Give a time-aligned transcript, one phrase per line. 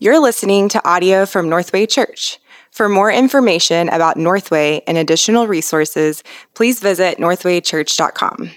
[0.00, 2.38] You're listening to audio from Northway Church.
[2.70, 6.22] For more information about Northway and additional resources,
[6.54, 8.50] please visit northwaychurch.com.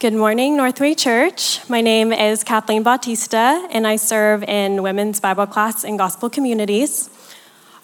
[0.00, 1.60] Good morning, Northway Church.
[1.70, 7.08] My name is Kathleen Bautista, and I serve in women's Bible class and gospel communities.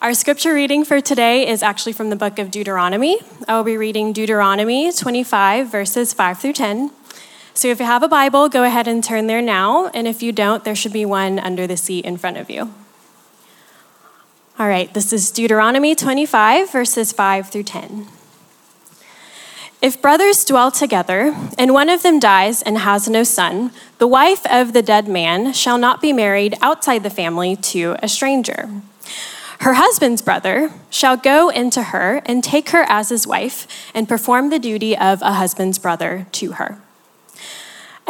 [0.02, 3.20] Our scripture reading for today is actually from the book of Deuteronomy.
[3.46, 6.90] I will be reading Deuteronomy 25, verses 5 through 10.
[7.60, 9.88] So if you have a Bible, go ahead and turn there now.
[9.88, 12.72] And if you don't, there should be one under the seat in front of you.
[14.58, 18.06] All right, this is Deuteronomy 25, verses 5 through 10.
[19.82, 24.46] If brothers dwell together, and one of them dies and has no son, the wife
[24.46, 28.70] of the dead man shall not be married outside the family to a stranger.
[29.58, 34.48] Her husband's brother shall go into her and take her as his wife and perform
[34.48, 36.80] the duty of a husband's brother to her.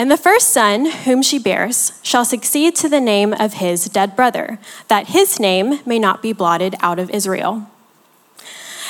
[0.01, 4.17] And the first son whom she bears shall succeed to the name of his dead
[4.17, 7.69] brother, that his name may not be blotted out of Israel.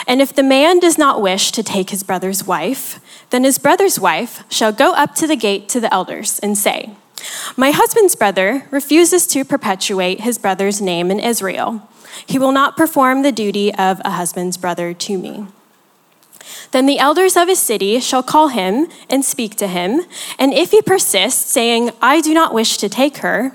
[0.07, 3.99] And if the man does not wish to take his brother's wife, then his brother's
[3.99, 6.93] wife shall go up to the gate to the elders and say,
[7.57, 11.89] My husband's brother refuses to perpetuate his brother's name in Israel.
[12.25, 15.49] He will not perform the duty of a husband's brother to me.
[16.71, 20.03] Then the elders of his city shall call him and speak to him.
[20.39, 23.53] And if he persists, saying, I do not wish to take her,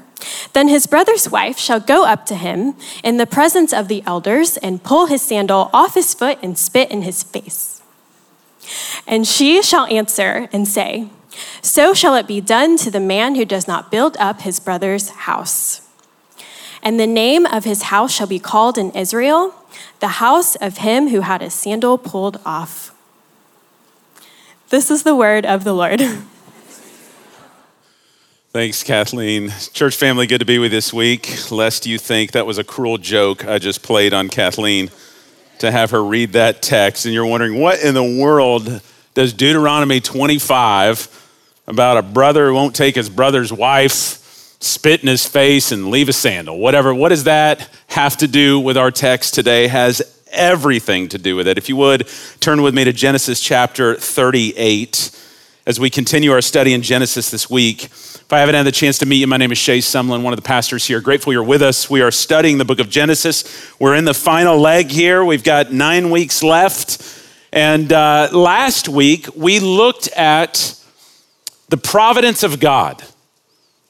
[0.53, 4.57] then his brother's wife shall go up to him in the presence of the elders
[4.57, 7.81] and pull his sandal off his foot and spit in his face.
[9.05, 11.09] And she shall answer and say,
[11.61, 15.09] So shall it be done to the man who does not build up his brother's
[15.09, 15.84] house.
[16.85, 19.55] And the name of his house shall be called in Israel,
[19.99, 22.95] the house of him who had his sandal pulled off.
[24.69, 25.99] This is the word of the Lord.
[28.51, 29.51] Thanks, Kathleen.
[29.73, 31.51] Church family, good to be with you this week.
[31.51, 34.91] Lest you think that was a cruel joke I just played on Kathleen
[35.59, 38.81] to have her read that text, and you're wondering what in the world
[39.13, 41.29] does Deuteronomy 25
[41.67, 44.24] about a brother who won't take his brother's wife,
[44.59, 46.57] spit in his face, and leave a sandal?
[46.57, 46.93] Whatever.
[46.93, 49.67] What does that have to do with our text today?
[49.67, 50.01] Has
[50.31, 51.57] everything to do with it.
[51.57, 52.07] If you would,
[52.39, 55.11] turn with me to Genesis chapter 38
[55.67, 57.85] as we continue our study in Genesis this week.
[57.85, 60.33] If I haven't had the chance to meet you, my name is Shay Sumlin, one
[60.33, 61.01] of the pastors here.
[61.01, 61.89] Grateful you're with us.
[61.89, 63.71] We are studying the book of Genesis.
[63.79, 65.23] We're in the final leg here.
[65.23, 67.23] We've got nine weeks left.
[67.51, 70.79] And uh, last week, we looked at
[71.69, 73.03] the providence of God.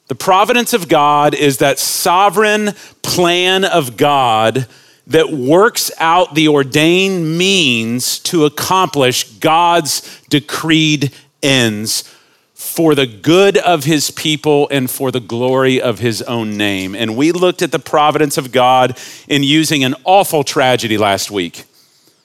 [0.08, 4.66] The providence of God is that sovereign plan of God
[5.08, 11.12] that works out the ordained means to accomplish God's decreed
[11.42, 12.12] ends
[12.54, 16.94] for the good of his people and for the glory of his own name.
[16.94, 21.64] And we looked at the providence of God in using an awful tragedy last week,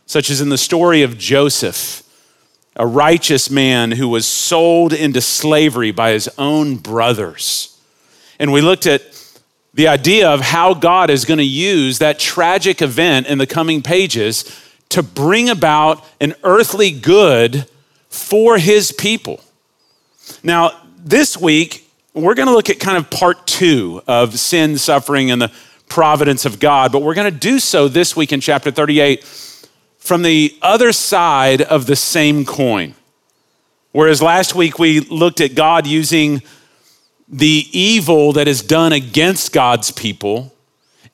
[0.06, 2.04] such as in the story of Joseph,
[2.76, 7.71] a righteous man who was sold into slavery by his own brothers.
[8.42, 9.04] And we looked at
[9.76, 13.84] the idea of how God is going to use that tragic event in the coming
[13.84, 14.60] pages
[14.90, 17.68] to bring about an earthly good
[18.10, 19.42] for his people.
[20.42, 25.30] Now, this week, we're going to look at kind of part two of sin, suffering,
[25.30, 25.52] and the
[25.88, 29.24] providence of God, but we're going to do so this week in chapter 38
[30.00, 32.96] from the other side of the same coin.
[33.92, 36.42] Whereas last week we looked at God using
[37.32, 40.54] the evil that is done against God's people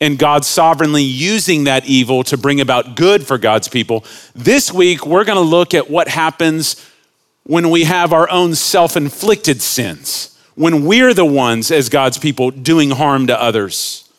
[0.01, 4.03] and God sovereignly using that evil to bring about good for God's people.
[4.35, 6.83] This week, we're going to look at what happens
[7.43, 12.51] when we have our own self inflicted sins, when we're the ones, as God's people,
[12.51, 14.09] doing harm to others,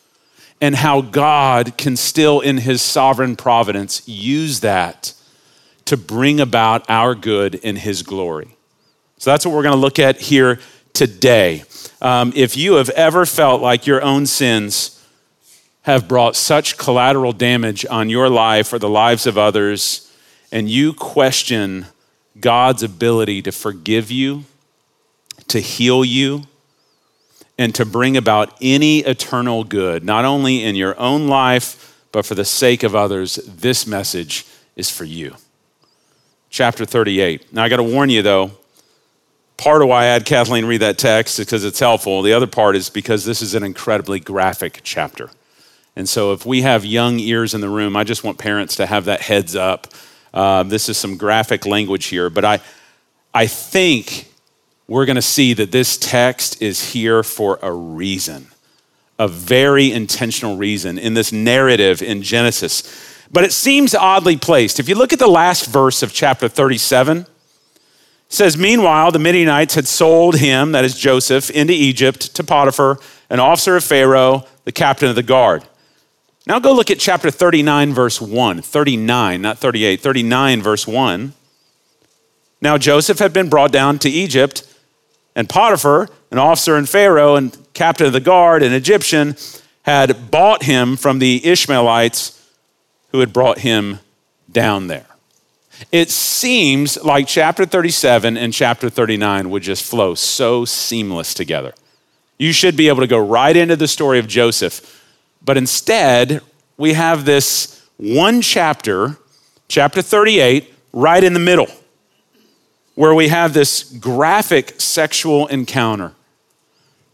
[0.59, 5.13] and how God can still, in his sovereign providence, use that
[5.85, 8.55] to bring about our good in his glory.
[9.17, 10.59] So that's what we're going to look at here
[10.93, 11.63] today.
[12.01, 14.95] Um, if you have ever felt like your own sins
[15.81, 20.11] have brought such collateral damage on your life or the lives of others,
[20.51, 21.87] and you question
[22.39, 24.45] God's ability to forgive you,
[25.47, 26.43] to heal you,
[27.57, 32.35] and to bring about any eternal good, not only in your own life, but for
[32.35, 34.45] the sake of others, this message
[34.75, 35.35] is for you.
[36.49, 37.53] Chapter 38.
[37.53, 38.51] Now, I got to warn you though,
[39.59, 42.21] Part of why I had Kathleen read that text is because it's helpful.
[42.21, 45.29] The other part is because this is an incredibly graphic chapter.
[45.97, 48.85] And so, if we have young ears in the room, I just want parents to
[48.85, 49.87] have that heads up.
[50.33, 52.61] Uh, this is some graphic language here, but I,
[53.33, 54.31] I think
[54.87, 58.47] we're going to see that this text is here for a reason.
[59.19, 63.27] a very intentional reason in this narrative in Genesis.
[63.29, 64.79] But it seems oddly placed.
[64.79, 67.25] If you look at the last verse of chapter 37,
[68.29, 72.99] says, Meanwhile, the Midianites had sold him, that is Joseph, into Egypt to Potiphar,
[73.29, 75.63] an officer of Pharaoh, the captain of the guard.
[76.47, 78.61] Now go look at chapter 39, verse 1.
[78.61, 81.33] 39, not 38, 39, verse 1.
[82.61, 84.65] Now Joseph had been brought down to Egypt,
[85.35, 89.35] and Potiphar, an officer in Pharaoh and captain of the guard, an Egyptian,
[89.83, 92.35] had bought him from the Ishmaelites
[93.11, 93.99] who had brought him
[94.51, 95.08] down there.
[95.91, 101.73] It seems like chapter 37 and chapter 39 would just flow so seamless together.
[102.37, 105.03] You should be able to go right into the story of Joseph.
[105.43, 106.41] But instead,
[106.77, 109.17] we have this one chapter,
[109.67, 111.67] chapter 38, right in the middle,
[112.95, 116.13] where we have this graphic sexual encounter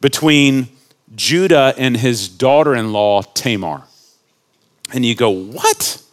[0.02, 0.68] between
[1.16, 3.84] Judah and his daughter in law, Tamar.
[4.94, 6.04] And you go, what?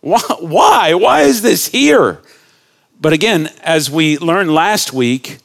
[0.00, 0.94] Why?
[0.94, 2.20] Why is this here?
[3.00, 5.38] But again, as we learned last week,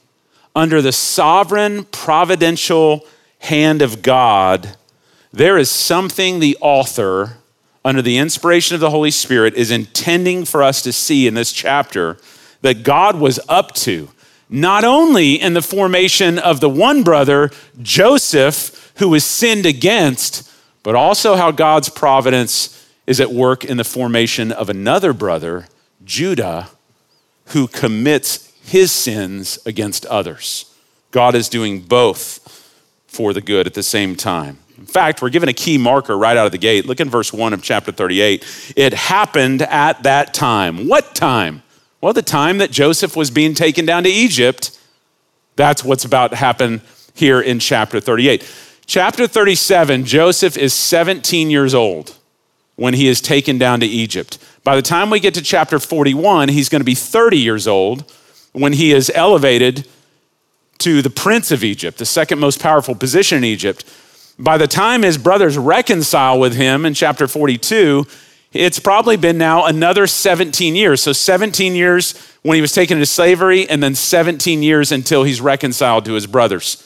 [0.55, 3.05] under the sovereign providential
[3.39, 4.75] hand of God,
[5.31, 7.37] there is something the author,
[7.83, 11.51] under the inspiration of the Holy Spirit, is intending for us to see in this
[11.51, 12.17] chapter
[12.61, 14.09] that God was up to,
[14.49, 20.49] not only in the formation of the one brother, Joseph, who was sinned against,
[20.83, 25.67] but also how God's providence is at work in the formation of another brother,
[26.03, 26.69] Judah,
[27.47, 30.73] who commits his sins against others.
[31.11, 32.41] God is doing both
[33.07, 34.57] for the good at the same time.
[34.77, 36.85] In fact, we're given a key marker right out of the gate.
[36.85, 38.73] Look in verse 1 of chapter 38.
[38.75, 40.87] It happened at that time.
[40.87, 41.63] What time?
[42.01, 44.77] Well, the time that Joseph was being taken down to Egypt.
[45.55, 46.81] That's what's about to happen
[47.13, 48.51] here in chapter 38.
[48.85, 52.17] Chapter 37, Joseph is 17 years old
[52.75, 54.37] when he is taken down to Egypt.
[54.63, 58.11] By the time we get to chapter 41, he's going to be 30 years old
[58.51, 59.87] when he is elevated
[60.79, 63.85] to the prince of Egypt, the second most powerful position in Egypt.
[64.37, 68.05] By the time his brothers reconcile with him in chapter 42,
[68.51, 71.01] it's probably been now another 17 years.
[71.01, 75.41] So 17 years when he was taken into slavery, and then 17 years until he's
[75.41, 76.81] reconciled to his brothers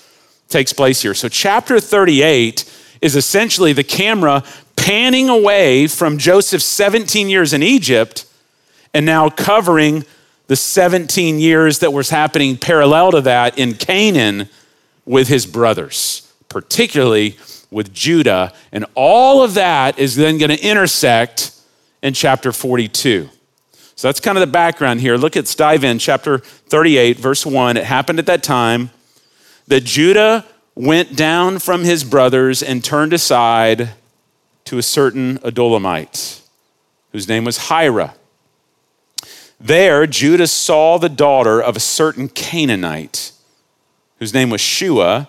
[0.48, 1.14] takes place here.
[1.14, 2.64] So chapter 38
[3.02, 4.44] is essentially the camera
[4.80, 8.26] panning away from Joseph's 17 years in Egypt
[8.94, 10.06] and now covering
[10.48, 14.50] the 17 years that was happening parallel to that in Canaan
[15.06, 17.38] with his brothers, particularly
[17.70, 18.52] with Judah.
[18.72, 21.52] And all of that is then going to intersect
[22.02, 23.30] in chapter 42.
[23.96, 25.18] So that's kind of the background here.
[25.18, 26.00] Look, let's dive in.
[26.00, 27.78] Chapter 38, verse 1.
[27.78, 28.92] It happened at that time
[29.68, 33.90] that Judah went down from his brothers and turned aside
[34.70, 36.42] to a certain Adullamite
[37.12, 38.14] whose name was Hira.
[39.60, 43.32] There, Judah saw the daughter of a certain Canaanite
[44.20, 45.28] whose name was Shua,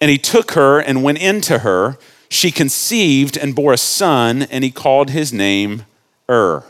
[0.00, 1.98] and he took her and went into her.
[2.30, 5.84] She conceived and bore a son, and he called his name
[6.30, 6.64] Ur.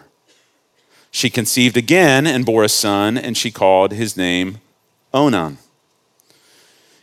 [1.13, 4.59] She conceived again and bore a son, and she called his name
[5.15, 5.59] Onan.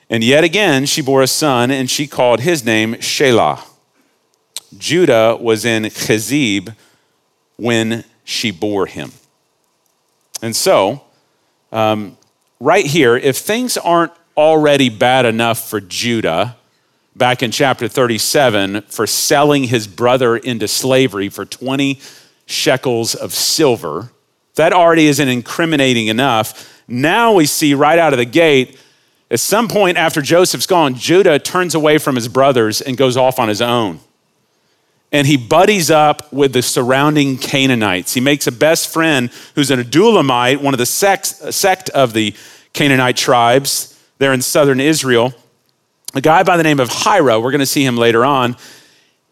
[0.10, 3.64] And yet again she bore a son, and she called his name Shelah.
[4.78, 6.76] Judah was in Chezib
[7.58, 9.12] when she bore him.
[10.42, 11.04] And so,
[11.72, 12.18] um,
[12.60, 16.56] right here, if things aren't already bad enough for Judah,
[17.16, 22.00] back in chapter 37, for selling his brother into slavery for 20
[22.46, 24.12] shekels of silver,
[24.56, 26.84] that already isn't incriminating enough.
[26.88, 28.78] Now we see right out of the gate
[29.30, 33.40] at some point after Joseph's gone, Judah turns away from his brothers and goes off
[33.40, 34.00] on his own.
[35.12, 38.14] And he buddies up with the surrounding Canaanites.
[38.14, 42.36] He makes a best friend who's an Adullamite, one of the sect of the
[42.74, 45.34] Canaanite tribes there in southern Israel.
[46.14, 48.58] A guy by the name of Hira, we're going to see him later on.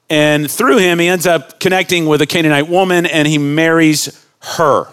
[0.10, 4.88] And through him, he ends up connecting with a Canaanite woman and he marries her.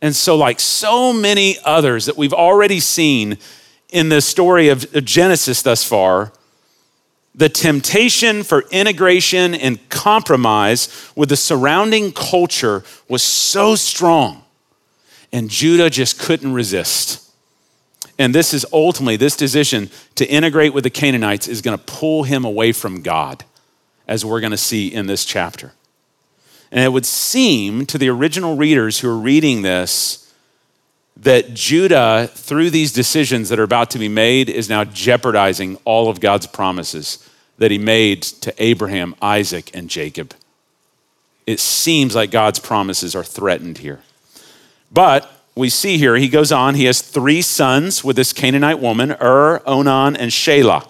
[0.00, 3.38] And so, like so many others that we've already seen
[3.88, 6.32] in the story of Genesis thus far,
[7.38, 14.42] the temptation for integration and compromise with the surrounding culture was so strong,
[15.32, 17.30] and Judah just couldn't resist.
[18.18, 22.24] And this is ultimately, this decision to integrate with the Canaanites is going to pull
[22.24, 23.44] him away from God,
[24.08, 25.74] as we're going to see in this chapter.
[26.72, 30.24] And it would seem to the original readers who are reading this
[31.16, 36.08] that Judah, through these decisions that are about to be made, is now jeopardizing all
[36.08, 37.27] of God's promises
[37.58, 40.34] that he made to Abraham, Isaac, and Jacob.
[41.46, 44.00] It seems like God's promises are threatened here.
[44.90, 49.12] But we see here, he goes on, he has three sons with this Canaanite woman
[49.20, 50.88] Ur, Onan, and Shelah.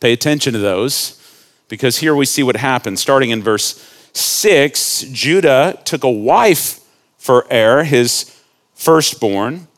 [0.00, 1.20] Pay attention to those
[1.68, 3.00] because here we see what happens.
[3.00, 3.80] Starting in verse
[4.12, 6.80] 6, Judah took a wife
[7.16, 8.38] for Er, his
[8.74, 9.68] firstborn,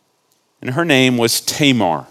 [0.61, 2.07] and her name was Tamar.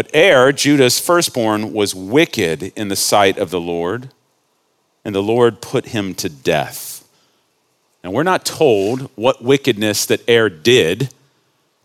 [0.00, 4.08] But Er, Judah's firstborn, was wicked in the sight of the Lord,
[5.04, 7.06] and the Lord put him to death.
[8.02, 11.12] Now, we're not told what wickedness that Er did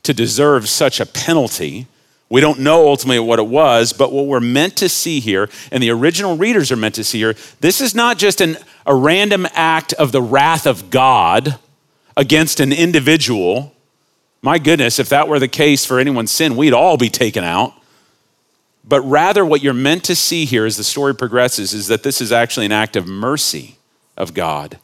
[0.03, 1.88] to deserve such a penalty.
[2.29, 5.84] We don't know ultimately what it was, but what we're meant to see here, and
[5.84, 8.55] the original readers are meant to see here, this is not just an,
[8.86, 11.60] a random act of the wrath of God
[12.15, 13.75] against an individual.
[14.41, 17.74] My goodness, if that were the case for anyone's sin, we'd all be taken out.
[18.88, 22.22] But rather, what you're meant to see here as the story progresses is that this
[22.22, 23.77] is actually an act of mercy
[24.15, 24.80] of God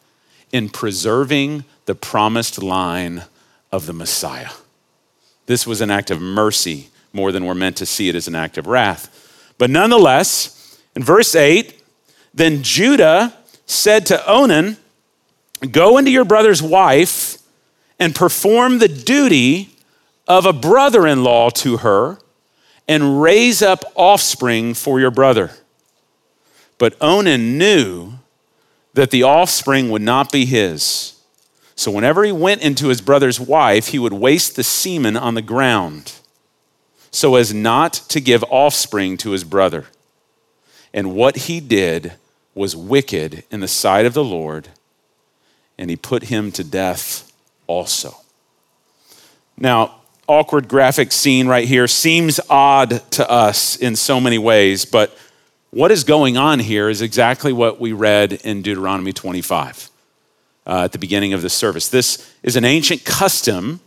[0.50, 3.24] in preserving the promised line
[3.70, 4.50] of the Messiah.
[5.46, 8.34] This was an act of mercy more than we're meant to see it as an
[8.34, 9.54] act of wrath.
[9.56, 11.80] But nonetheless, in verse 8,
[12.34, 14.78] then Judah said to Onan,
[15.70, 17.38] Go into your brother's wife
[17.98, 19.70] and perform the duty
[20.26, 22.18] of a brother in law to her
[22.88, 25.50] and raise up offspring for your brother.
[26.78, 28.14] But Onan knew
[28.94, 31.20] that the offspring would not be his.
[31.74, 35.42] So whenever he went into his brother's wife, he would waste the semen on the
[35.42, 36.12] ground
[37.12, 39.86] so as not to give offspring to his brother.
[40.92, 42.14] And what he did
[42.54, 44.68] was wicked in the sight of the Lord,
[45.78, 47.30] and he put him to death
[47.66, 48.16] also.
[49.56, 50.01] Now,
[50.32, 55.16] awkward graphic scene right here seems odd to us in so many ways, but
[55.70, 59.90] what is going on here is exactly what we read in Deuteronomy 25
[60.66, 61.90] uh, at the beginning of the service.
[61.90, 63.80] This is an ancient custom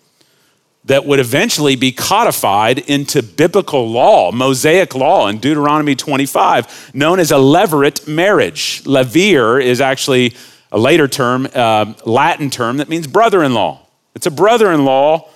[0.84, 7.32] that would eventually be codified into biblical law, Mosaic law in Deuteronomy 25, known as
[7.32, 8.84] a levirate marriage.
[8.84, 10.36] Levir is actually
[10.72, 13.88] a later term, uh, Latin term that means brother in law.
[14.14, 15.30] It's a brother in law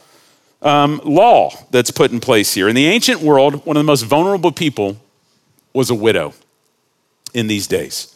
[0.62, 2.68] um, law that's put in place here.
[2.68, 4.98] In the ancient world, one of the most vulnerable people
[5.74, 6.34] was a widow
[7.34, 8.16] in these days.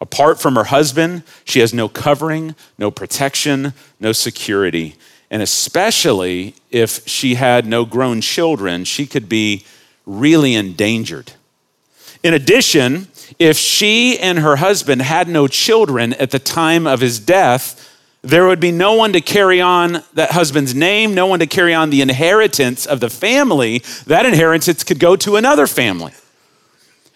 [0.00, 4.96] Apart from her husband, she has no covering, no protection, no security.
[5.30, 9.64] And especially if she had no grown children, she could be
[10.06, 11.32] really endangered.
[12.22, 17.18] In addition, if she and her husband had no children at the time of his
[17.18, 17.89] death,
[18.22, 21.72] there would be no one to carry on that husband's name, no one to carry
[21.72, 23.78] on the inheritance of the family.
[24.06, 26.12] That inheritance could go to another family.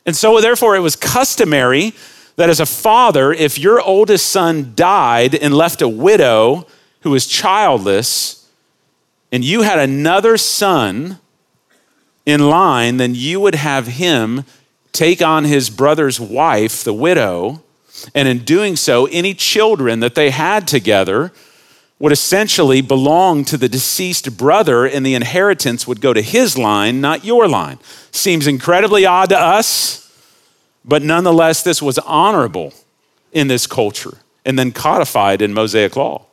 [0.07, 1.93] And so, therefore, it was customary
[2.37, 6.67] that as a father, if your oldest son died and left a widow
[7.01, 8.49] who was childless,
[9.31, 11.19] and you had another son
[12.25, 14.45] in line, then you would have him
[14.93, 17.64] take on his brother's wife, the widow,
[18.15, 21.33] and in doing so, any children that they had together
[21.99, 27.01] would essentially belong to the deceased brother, and the inheritance would go to his line,
[27.01, 27.79] not your line.
[28.11, 30.13] Seems incredibly odd to us,
[30.85, 32.75] but nonetheless, this was honorable
[33.33, 36.27] in this culture and then codified in Mosaic law.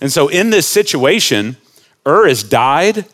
[0.00, 1.56] And so, in this situation,
[2.06, 3.04] Ur has died.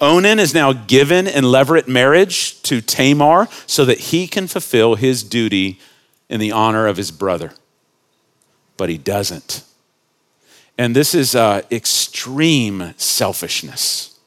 [0.00, 5.22] Onan is now given in levirate marriage to Tamar so that he can fulfill his
[5.22, 5.78] duty
[6.28, 7.52] in the honor of his brother.
[8.76, 9.64] But he doesn't.
[10.78, 14.18] And this is uh, extreme selfishness.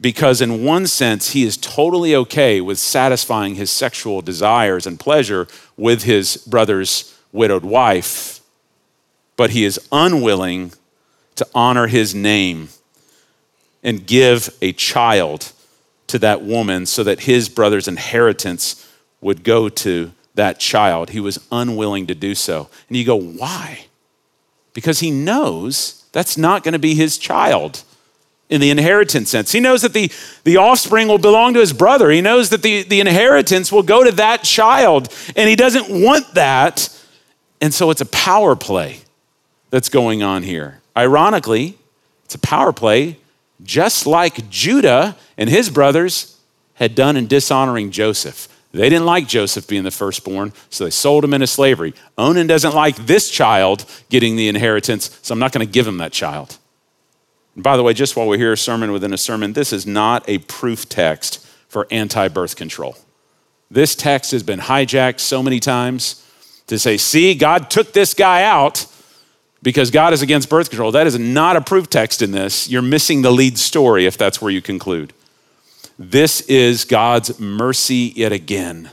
[0.00, 5.48] Because, in one sense, he is totally okay with satisfying his sexual desires and pleasure
[5.76, 8.40] with his brother's widowed wife,
[9.36, 10.72] but he is unwilling
[11.34, 12.68] to honor his name
[13.82, 15.52] and give a child
[16.06, 18.88] to that woman so that his brother's inheritance
[19.20, 21.10] would go to that child.
[21.10, 22.68] He was unwilling to do so.
[22.88, 23.86] And you go, why?
[24.72, 27.82] Because he knows that's not going to be his child
[28.48, 29.52] in the inheritance sense.
[29.52, 30.10] He knows that the,
[30.44, 32.10] the offspring will belong to his brother.
[32.10, 36.34] He knows that the, the inheritance will go to that child, and he doesn't want
[36.34, 36.88] that.
[37.60, 39.00] And so it's a power play
[39.70, 40.80] that's going on here.
[40.96, 41.76] Ironically,
[42.24, 43.18] it's a power play
[43.62, 46.38] just like Judah and his brothers
[46.74, 48.48] had done in dishonoring Joseph.
[48.78, 51.94] They didn't like Joseph being the firstborn, so they sold him into slavery.
[52.16, 55.96] Onan doesn't like this child getting the inheritance, so I'm not going to give him
[55.96, 56.58] that child.
[57.56, 59.84] And by the way, just while we're here, a sermon within a sermon, this is
[59.84, 62.96] not a proof text for anti birth control.
[63.68, 66.24] This text has been hijacked so many times
[66.68, 68.86] to say, see, God took this guy out
[69.60, 70.92] because God is against birth control.
[70.92, 72.68] That is not a proof text in this.
[72.68, 75.14] You're missing the lead story if that's where you conclude.
[75.98, 78.90] This is God's mercy yet again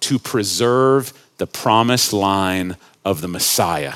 [0.00, 3.94] to preserve the promised line of the Messiah.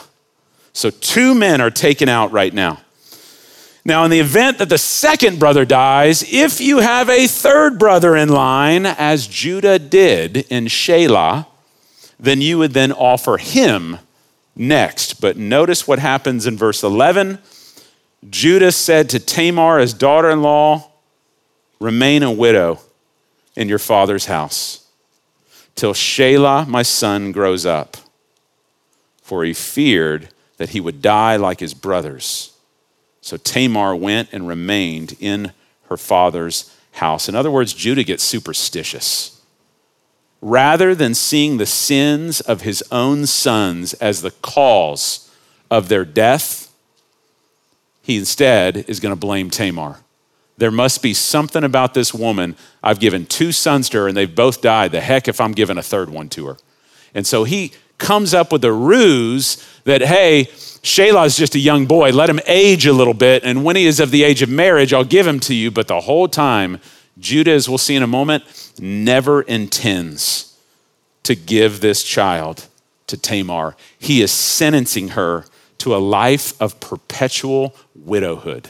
[0.72, 2.80] So, two men are taken out right now.
[3.84, 8.16] Now, in the event that the second brother dies, if you have a third brother
[8.16, 11.46] in line, as Judah did in Shelah,
[12.18, 13.98] then you would then offer him
[14.54, 15.20] next.
[15.20, 17.38] But notice what happens in verse 11.
[18.28, 20.89] Judah said to Tamar, his daughter in law,
[21.80, 22.80] Remain a widow
[23.56, 24.86] in your father's house
[25.74, 27.96] till Shelah, my son, grows up.
[29.22, 32.52] For he feared that he would die like his brothers.
[33.20, 35.52] So Tamar went and remained in
[35.88, 37.28] her father's house.
[37.28, 39.40] In other words, Judah gets superstitious
[40.40, 45.30] rather than seeing the sins of his own sons as the cause
[45.70, 46.72] of their death,
[48.02, 49.98] he instead is going to blame Tamar.
[50.60, 52.54] There must be something about this woman.
[52.82, 54.92] I've given two sons to her and they've both died.
[54.92, 56.58] The heck if I'm giving a third one to her.
[57.14, 62.10] And so he comes up with a ruse that, hey, is just a young boy.
[62.10, 63.42] Let him age a little bit.
[63.42, 65.70] And when he is of the age of marriage, I'll give him to you.
[65.70, 66.78] But the whole time,
[67.18, 68.44] Judah, as we'll see in a moment,
[68.78, 70.58] never intends
[71.22, 72.66] to give this child
[73.06, 73.76] to Tamar.
[73.98, 75.46] He is sentencing her
[75.78, 78.68] to a life of perpetual widowhood.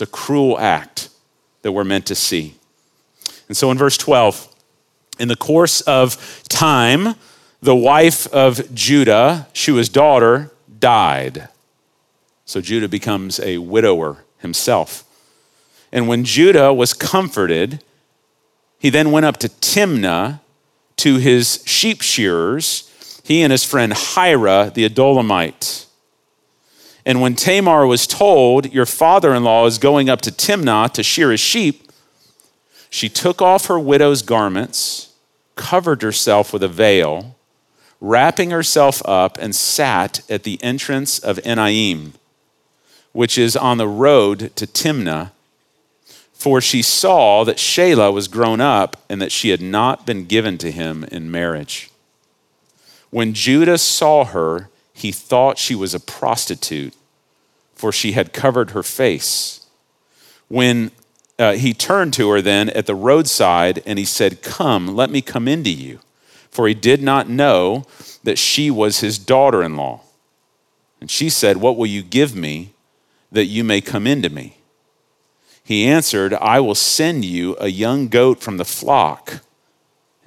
[0.00, 1.10] It's a cruel act
[1.60, 2.54] that we're meant to see.
[3.48, 4.48] And so in verse 12,
[5.18, 7.16] in the course of time,
[7.60, 11.50] the wife of Judah, Shua's daughter, died.
[12.46, 15.04] So Judah becomes a widower himself.
[15.92, 17.84] And when Judah was comforted,
[18.78, 20.40] he then went up to Timnah
[20.96, 25.84] to his sheep shearers, he and his friend Hira the Adullamite.
[27.04, 31.02] And when Tamar was told, Your father in law is going up to Timnah to
[31.02, 31.90] shear his sheep,
[32.90, 35.12] she took off her widow's garments,
[35.54, 37.36] covered herself with a veil,
[38.00, 42.14] wrapping herself up, and sat at the entrance of Enaim,
[43.12, 45.30] which is on the road to Timnah
[46.40, 50.56] for she saw that Shelah was grown up and that she had not been given
[50.56, 51.90] to him in marriage.
[53.10, 54.69] When Judah saw her,
[55.00, 56.94] he thought she was a prostitute,
[57.74, 59.66] for she had covered her face.
[60.48, 60.90] When
[61.38, 65.22] uh, he turned to her then at the roadside and he said, Come, let me
[65.22, 66.00] come into you.
[66.50, 67.84] For he did not know
[68.24, 70.02] that she was his daughter in law.
[71.00, 72.74] And she said, What will you give me
[73.32, 74.58] that you may come into me?
[75.64, 79.40] He answered, I will send you a young goat from the flock.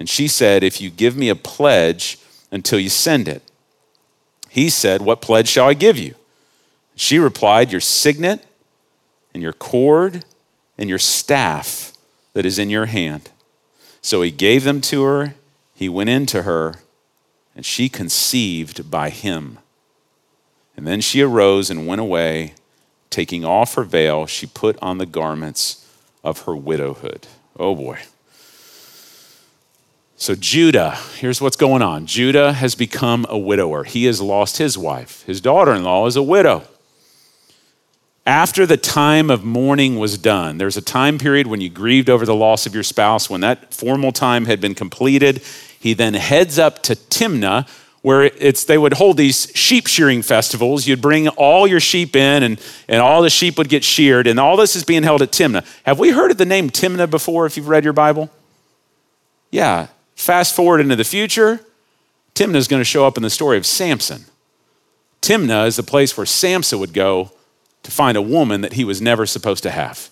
[0.00, 2.18] And she said, If you give me a pledge
[2.50, 3.42] until you send it.
[4.54, 6.14] He said, What pledge shall I give you?
[6.94, 8.46] She replied, Your signet
[9.32, 10.24] and your cord
[10.78, 11.92] and your staff
[12.34, 13.30] that is in your hand.
[14.00, 15.34] So he gave them to her.
[15.74, 16.76] He went in to her,
[17.56, 19.58] and she conceived by him.
[20.76, 22.54] And then she arose and went away
[23.14, 25.88] Taking off her veil, she put on the garments
[26.24, 27.28] of her widowhood.
[27.56, 28.00] Oh boy.
[30.24, 33.84] So, Judah, here's what's going on Judah has become a widower.
[33.84, 35.22] He has lost his wife.
[35.24, 36.62] His daughter in law is a widow.
[38.24, 42.24] After the time of mourning was done, there's a time period when you grieved over
[42.24, 43.28] the loss of your spouse.
[43.28, 45.42] When that formal time had been completed,
[45.78, 47.68] he then heads up to Timnah,
[48.00, 50.86] where it's they would hold these sheep shearing festivals.
[50.86, 52.58] You'd bring all your sheep in and,
[52.88, 55.66] and all the sheep would get sheared, and all this is being held at Timnah.
[55.82, 58.30] Have we heard of the name Timnah before if you've read your Bible?
[59.50, 59.88] Yeah.
[60.14, 61.60] Fast forward into the future,
[62.34, 64.24] Timnah is going to show up in the story of Samson.
[65.20, 67.32] Timnah is the place where Samson would go
[67.82, 70.10] to find a woman that he was never supposed to have.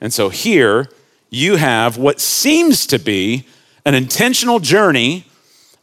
[0.00, 0.88] And so here
[1.30, 3.46] you have what seems to be
[3.84, 5.24] an intentional journey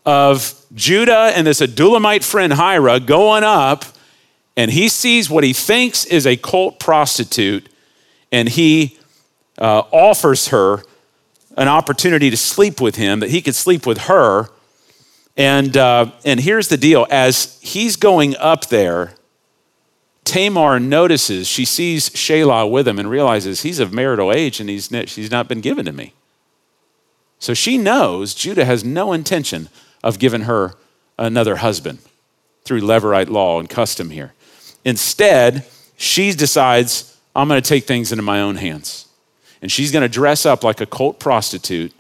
[0.06, 3.86] of Judah and this Adullamite friend Hira going up,
[4.56, 7.68] and he sees what he thinks is a cult prostitute,
[8.32, 8.98] and he
[9.58, 10.84] uh, offers her
[11.56, 14.50] an opportunity to sleep with him, that he could sleep with her.
[15.38, 19.14] And, uh, and here's the deal as he's going up there,
[20.24, 24.90] Tamar notices, she sees Shelah with him and realizes he's of marital age and he's,
[25.06, 26.14] she's not been given to me.
[27.38, 29.70] So she knows Judah has no intention
[30.04, 30.74] of giving her
[31.18, 32.00] another husband
[32.64, 34.34] through Levirate law and custom here.
[34.84, 35.66] Instead,
[35.96, 39.08] she decides, I'm going to take things into my own hands.
[39.66, 41.92] And she's going to dress up like a cult prostitute,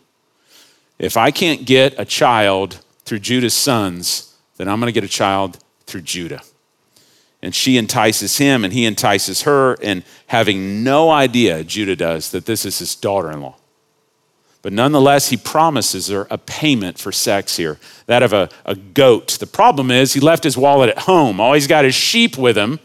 [0.99, 5.11] If I can't get a child through Judah's sons, then I'm going to get a
[5.11, 6.43] child through Judah.
[7.41, 12.45] And she entices him, and he entices her, and having no idea, Judah does, that
[12.45, 13.55] this is his daughter in law.
[14.61, 19.39] But nonetheless, he promises her a payment for sex here, that of a, a goat.
[19.39, 21.39] The problem is, he left his wallet at home.
[21.39, 22.79] All he's got is sheep with him.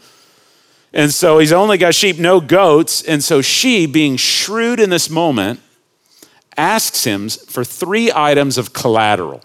[0.93, 3.01] And so he's only got sheep, no goats.
[3.03, 5.61] And so she, being shrewd in this moment,
[6.57, 9.41] asks him for three items of collateral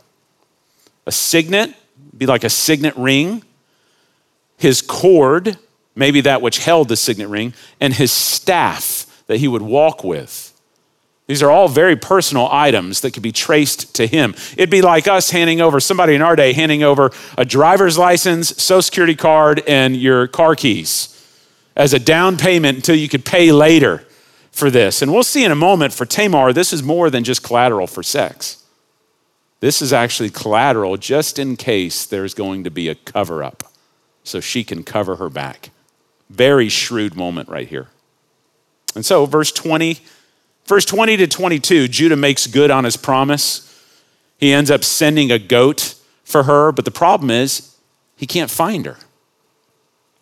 [1.08, 1.72] a signet,
[2.18, 3.44] be like a signet ring,
[4.56, 5.56] his cord,
[5.94, 10.52] maybe that which held the signet ring, and his staff that he would walk with.
[11.28, 14.34] These are all very personal items that could be traced to him.
[14.56, 18.48] It'd be like us handing over, somebody in our day, handing over a driver's license,
[18.60, 21.15] social security card, and your car keys
[21.76, 24.04] as a down payment until you could pay later
[24.50, 25.02] for this.
[25.02, 28.02] And we'll see in a moment for Tamar, this is more than just collateral for
[28.02, 28.64] sex.
[29.60, 33.64] This is actually collateral just in case there's going to be a cover up
[34.24, 35.70] so she can cover her back.
[36.30, 37.88] Very shrewd moment right here.
[38.94, 40.00] And so, verse 20
[40.66, 43.62] Verse 20 to 22, Judah makes good on his promise.
[44.36, 47.76] He ends up sending a goat for her, but the problem is
[48.16, 48.96] he can't find her.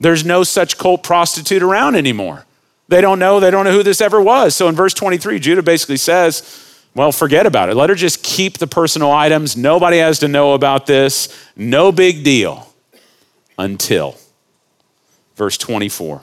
[0.05, 2.45] There's no such cult prostitute around anymore.
[2.89, 4.55] They don't know, they don't know who this ever was.
[4.55, 7.75] So in verse 23, Judah basically says, well, forget about it.
[7.75, 9.57] Let her just keep the personal items.
[9.57, 11.35] Nobody has to know about this.
[11.57, 12.69] No big deal
[13.57, 14.19] until
[15.37, 16.23] verse 24.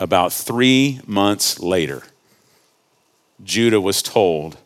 [0.00, 2.02] About three months later,
[3.44, 4.56] Judah was told,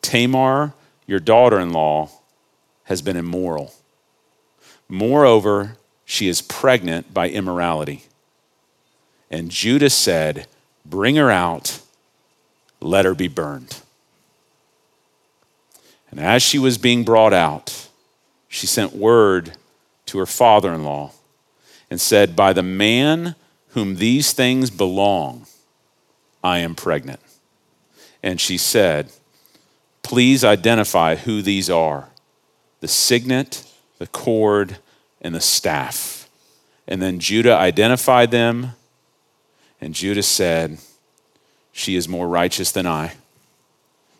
[0.00, 0.72] Tamar,
[1.06, 2.08] your daughter in law,
[2.84, 3.74] has been immoral.
[4.88, 5.76] Moreover,
[6.08, 8.04] she is pregnant by immorality.
[9.30, 10.46] And Judah said,
[10.84, 11.80] Bring her out,
[12.80, 13.82] let her be burned.
[16.10, 17.88] And as she was being brought out,
[18.48, 19.52] she sent word
[20.06, 21.12] to her father in law
[21.90, 23.36] and said, By the man
[23.68, 25.46] whom these things belong,
[26.42, 27.20] I am pregnant
[28.22, 29.10] and she said,
[30.02, 32.08] Please identify who these are
[32.80, 33.64] the signet,
[33.98, 34.78] the cord,
[35.20, 36.28] and the staff.
[36.86, 38.72] And then Judah identified them,
[39.80, 40.78] and Judah said,
[41.72, 43.14] She is more righteous than I,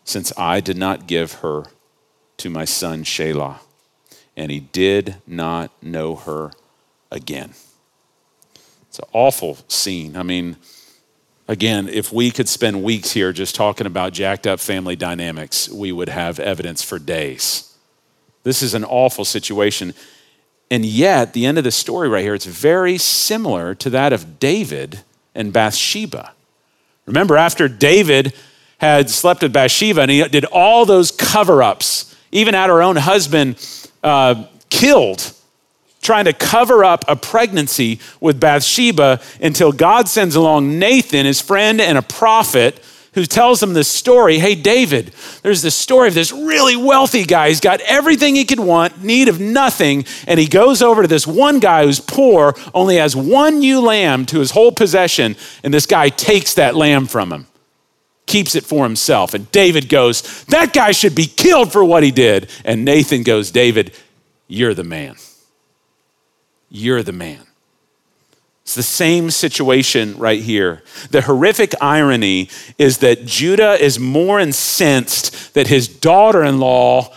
[0.03, 1.65] since I did not give her
[2.37, 3.59] to my son Shelah.
[4.37, 6.51] And he did not know her
[7.11, 7.51] again.
[8.87, 10.15] It's an awful scene.
[10.15, 10.55] I mean,
[11.49, 15.91] Again, if we could spend weeks here just talking about jacked up family dynamics, we
[15.91, 17.75] would have evidence for days.
[18.43, 19.95] This is an awful situation.
[20.71, 24.39] And yet, the end of the story right here, it's very similar to that of
[24.39, 25.01] David
[25.33, 26.33] and Bathsheba.
[27.05, 28.33] Remember, after David
[28.77, 32.97] had slept with Bathsheba and he did all those cover ups, even had her own
[32.97, 33.55] husband
[34.03, 35.33] uh, killed
[36.01, 41.81] trying to cover up a pregnancy with Bathsheba until God sends along Nathan, his friend
[41.81, 42.79] and a prophet,
[43.13, 44.39] who tells him this story.
[44.39, 47.49] Hey, David, there's this story of this really wealthy guy.
[47.49, 50.05] He's got everything he could want, need of nothing.
[50.27, 54.25] And he goes over to this one guy who's poor, only has one ewe lamb
[54.27, 55.35] to his whole possession.
[55.63, 57.47] And this guy takes that lamb from him,
[58.25, 59.33] keeps it for himself.
[59.33, 62.49] And David goes, That guy should be killed for what he did.
[62.63, 63.93] And Nathan goes, David,
[64.47, 65.15] you're the man.
[66.69, 67.41] You're the man.
[68.69, 70.83] It's the same situation right here.
[71.09, 77.11] The horrific irony is that Judah is more incensed that his daughter in law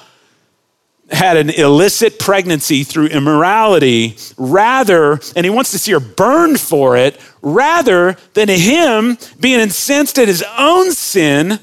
[1.11, 6.97] had an illicit pregnancy through immorality rather, and he wants to see her burned for
[6.97, 11.61] it, rather than him being incensed at his own sin.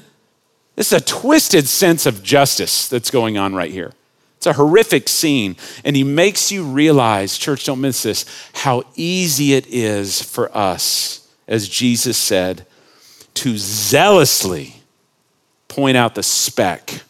[0.76, 3.92] This is a twisted sense of justice that's going on right here.
[4.40, 5.54] It's a horrific scene.
[5.84, 8.24] And he makes you realize, church, don't miss this,
[8.54, 12.64] how easy it is for us, as Jesus said,
[13.34, 14.76] to zealously
[15.68, 17.02] point out the speck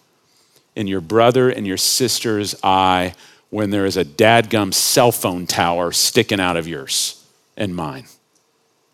[0.74, 3.14] in your brother and your sister's eye
[3.50, 7.24] when there is a dadgum cell phone tower sticking out of yours
[7.56, 8.06] and mine.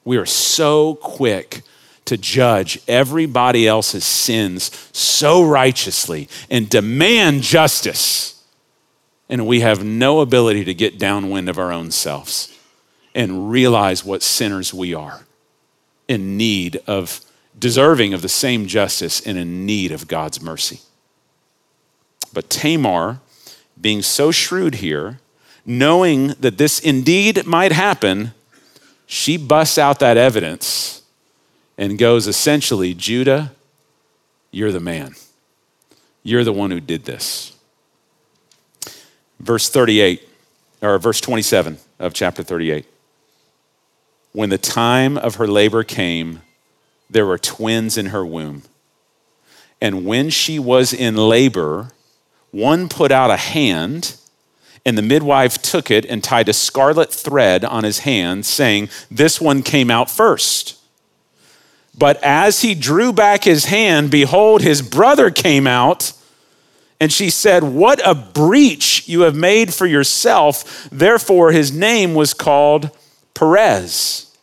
[0.04, 1.62] We are so quick
[2.06, 8.42] to judge everybody else's sins so righteously and demand justice.
[9.28, 12.56] And we have no ability to get downwind of our own selves
[13.14, 15.26] and realize what sinners we are
[16.06, 17.20] in need of,
[17.58, 20.80] deserving of the same justice and in need of God's mercy.
[22.32, 23.20] But Tamar,
[23.80, 25.18] being so shrewd here,
[25.64, 28.32] knowing that this indeed might happen,
[29.06, 31.02] she busts out that evidence
[31.78, 33.52] and goes essentially, Judah,
[34.50, 35.14] you're the man.
[36.22, 37.56] You're the one who did this.
[39.38, 40.26] Verse 38,
[40.82, 42.86] or verse 27 of chapter 38.
[44.32, 46.42] When the time of her labor came,
[47.08, 48.62] there were twins in her womb.
[49.80, 51.92] And when she was in labor,
[52.50, 54.16] one put out a hand,
[54.84, 59.40] and the midwife took it and tied a scarlet thread on his hand, saying, This
[59.40, 60.76] one came out first.
[61.98, 66.12] But as he drew back his hand, behold, his brother came out.
[67.00, 70.88] And she said, What a breach you have made for yourself.
[70.90, 72.90] Therefore, his name was called
[73.34, 74.34] Perez.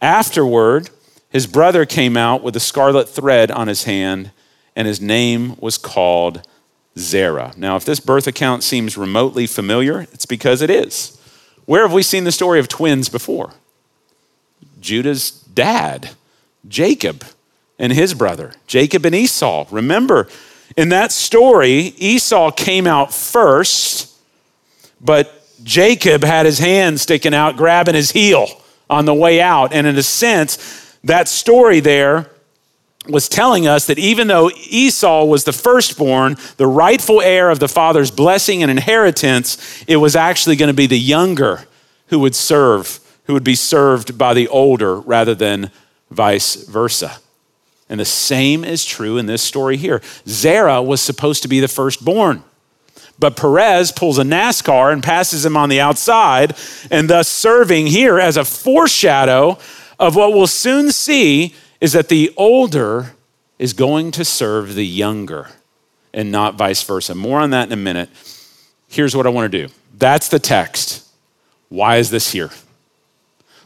[0.00, 0.90] Afterward,
[1.30, 4.30] his brother came out with a scarlet thread on his hand,
[4.76, 6.46] and his name was called
[6.98, 7.52] Zerah.
[7.56, 11.18] Now, if this birth account seems remotely familiar, it's because it is.
[11.64, 13.54] Where have we seen the story of twins before?
[14.80, 16.10] Judah's dad,
[16.68, 17.24] Jacob,
[17.78, 19.66] and his brother, Jacob and Esau.
[19.70, 20.28] Remember,
[20.76, 24.16] in that story, Esau came out first,
[25.00, 28.46] but Jacob had his hand sticking out, grabbing his heel
[28.88, 29.72] on the way out.
[29.72, 32.30] And in a sense, that story there
[33.08, 37.68] was telling us that even though Esau was the firstborn, the rightful heir of the
[37.68, 41.66] father's blessing and inheritance, it was actually going to be the younger
[42.08, 45.70] who would serve, who would be served by the older rather than
[46.14, 47.18] vice versa.
[47.88, 50.00] And the same is true in this story here.
[50.26, 52.42] Zerah was supposed to be the firstborn.
[53.18, 56.56] But Perez pulls a NASCAR and passes him on the outside,
[56.90, 59.58] and thus serving here as a foreshadow
[59.98, 63.14] of what we'll soon see is that the older
[63.58, 65.48] is going to serve the younger
[66.12, 67.14] and not vice versa.
[67.14, 68.08] More on that in a minute.
[68.88, 71.06] Here's what I want to do that's the text.
[71.68, 72.50] Why is this here?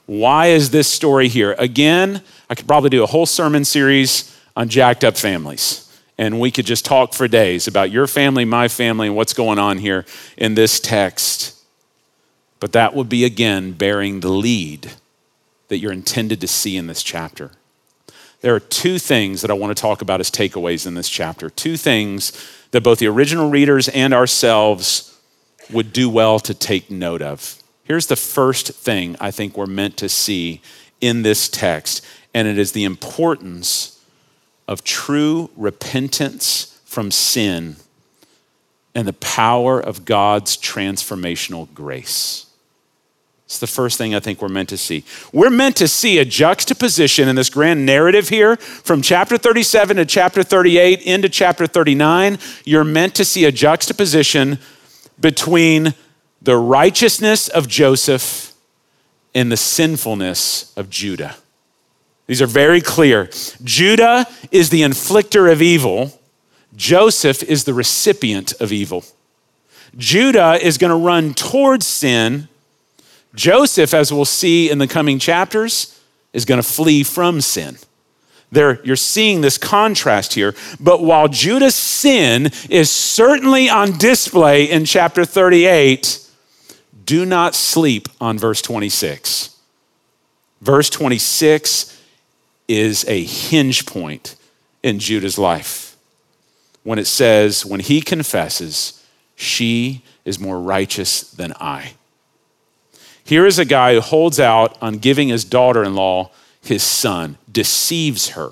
[0.07, 1.55] Why is this story here?
[1.59, 5.85] Again, I could probably do a whole sermon series on jacked up families.
[6.17, 9.59] And we could just talk for days about your family, my family, and what's going
[9.59, 10.05] on here
[10.37, 11.57] in this text.
[12.59, 14.93] But that would be, again, bearing the lead
[15.69, 17.53] that you're intended to see in this chapter.
[18.41, 21.51] There are two things that I want to talk about as takeaways in this chapter.
[21.51, 22.33] Two things
[22.73, 25.17] that both the original readers and ourselves
[25.71, 27.63] would do well to take note of.
[27.85, 30.63] Here's the first thing I think we're meant to see
[31.01, 34.01] in this text, and it is the importance
[34.67, 37.77] of true repentance from sin
[38.95, 42.47] and the power of God's transformational grace.
[43.49, 45.05] It's the first thing I think we're meant to see.
[45.33, 50.05] We're meant to see a juxtaposition in this grand narrative here from chapter 37 to
[50.05, 52.39] chapter 38 into chapter 39.
[52.67, 54.59] You're meant to see a juxtaposition
[55.19, 55.95] between
[56.43, 58.53] the righteousness of Joseph
[59.35, 61.37] and the sinfulness of Judah.
[62.29, 63.29] These are very clear.
[63.65, 66.21] Judah is the inflictor of evil,
[66.77, 69.05] Joseph is the recipient of evil.
[69.97, 72.47] Judah is going to run towards sin
[73.35, 76.01] Joseph, as we'll see in the coming chapters,
[76.33, 77.77] is going to flee from sin.
[78.51, 80.55] There, you're seeing this contrast here.
[80.81, 86.27] But while Judah's sin is certainly on display in chapter 38,
[87.05, 89.57] do not sleep on verse 26.
[90.61, 91.95] Verse 26
[92.69, 94.37] is a hinge point
[94.83, 95.97] in Judah's life
[96.85, 99.05] when it says, When he confesses,
[99.35, 101.95] she is more righteous than I.
[103.25, 106.31] Here is a guy who holds out on giving his daughter in law
[106.63, 108.51] his son, deceives her.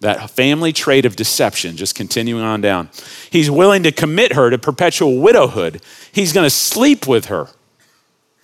[0.00, 2.88] That family trait of deception, just continuing on down.
[3.28, 5.82] He's willing to commit her to perpetual widowhood.
[6.10, 7.48] He's going to sleep with her,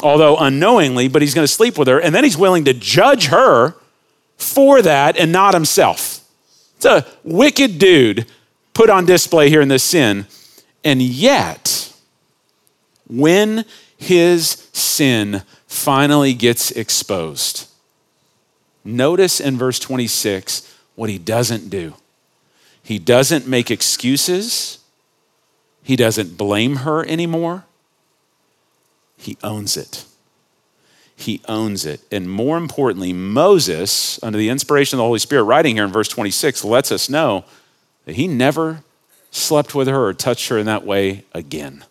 [0.03, 1.99] although unknowingly, but he's going to sleep with her.
[1.99, 3.75] And then he's willing to judge her
[4.37, 6.21] for that and not himself.
[6.77, 8.27] It's a wicked dude
[8.75, 10.27] put on display here in this sin.
[10.85, 11.93] And yet,
[13.09, 13.65] when
[13.97, 17.69] his sin finally gets exposed.
[18.85, 21.95] Notice in verse 26 what he doesn't do.
[22.83, 24.79] He doesn't make excuses,
[25.83, 27.65] he doesn't blame her anymore.
[29.17, 30.05] He owns it.
[31.17, 32.03] He owns it.
[32.13, 36.09] And more importantly, Moses, under the inspiration of the Holy Spirit, writing here in verse
[36.09, 37.45] 26, lets us know
[38.05, 38.83] that he never
[39.31, 41.85] slept with her or touched her in that way again.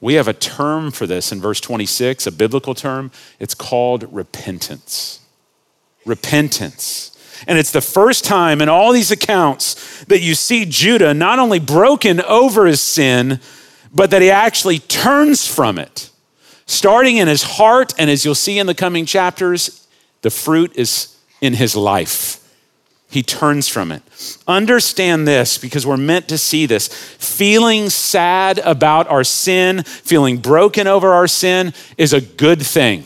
[0.00, 3.12] We have a term for this in verse 26, a biblical term.
[3.38, 5.20] It's called repentance.
[6.04, 7.16] Repentance.
[7.46, 11.60] And it's the first time in all these accounts that you see Judah not only
[11.60, 13.40] broken over his sin,
[13.94, 16.10] but that he actually turns from it.
[16.66, 19.86] Starting in his heart, and as you'll see in the coming chapters,
[20.22, 22.38] the fruit is in his life.
[23.10, 24.02] he turns from it.
[24.48, 26.88] Understand this because we're meant to see this.
[26.88, 33.04] Feeling sad about our sin, feeling broken over our sin is a good thing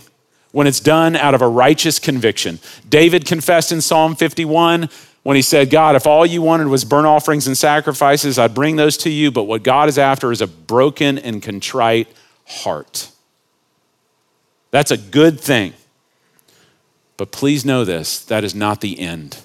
[0.52, 2.60] when it's done out of a righteous conviction.
[2.88, 4.88] David confessed in Psalm 51
[5.24, 8.76] when he said, God, if all you wanted was burnt offerings and sacrifices, I'd bring
[8.76, 9.32] those to you.
[9.32, 12.06] But what God is after is a broken and contrite
[12.46, 13.10] heart.
[14.70, 15.74] That's a good thing.
[17.16, 19.38] But please know this that is not the end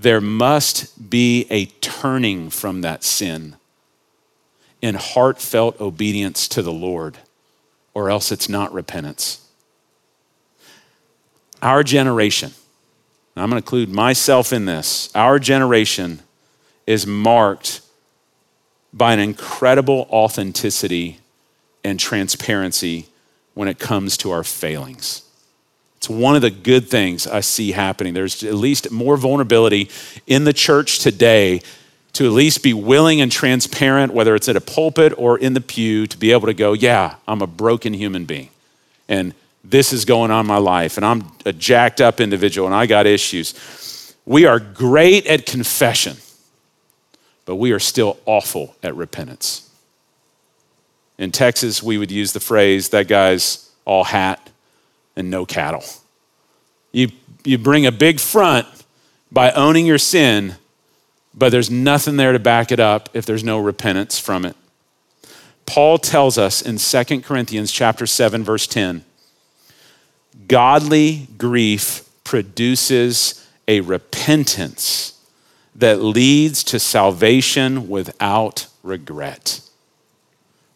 [0.00, 3.56] there must be a turning from that sin
[4.80, 7.18] in heartfelt obedience to the Lord,
[7.92, 9.46] or else it's not repentance.
[11.60, 12.52] Our generation,
[13.36, 16.20] I'm going to include myself in this, our generation
[16.86, 17.82] is marked
[18.94, 21.18] by an incredible authenticity
[21.84, 23.09] and transparency
[23.54, 25.22] when it comes to our failings.
[25.98, 28.14] It's one of the good things I see happening.
[28.14, 29.90] There's at least more vulnerability
[30.26, 31.60] in the church today
[32.14, 35.60] to at least be willing and transparent, whether it's at a pulpit or in the
[35.60, 38.48] pew, to be able to go, Yeah, I'm a broken human being.
[39.08, 40.96] And this is going on in my life.
[40.96, 44.14] And I'm a jacked up individual and I got issues.
[44.24, 46.16] We are great at confession,
[47.44, 49.69] but we are still awful at repentance.
[51.20, 54.48] In Texas, we would use the phrase, that guy's all hat
[55.14, 55.84] and no cattle.
[56.92, 57.08] You,
[57.44, 58.66] you bring a big front
[59.30, 60.56] by owning your sin,
[61.34, 64.56] but there's nothing there to back it up if there's no repentance from it.
[65.66, 69.04] Paul tells us in 2 Corinthians chapter 7 verse 10,
[70.48, 75.20] godly grief produces a repentance
[75.76, 79.60] that leads to salvation without regret.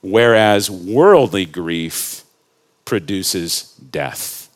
[0.05, 2.25] Whereas worldly grief
[2.85, 4.51] produces death.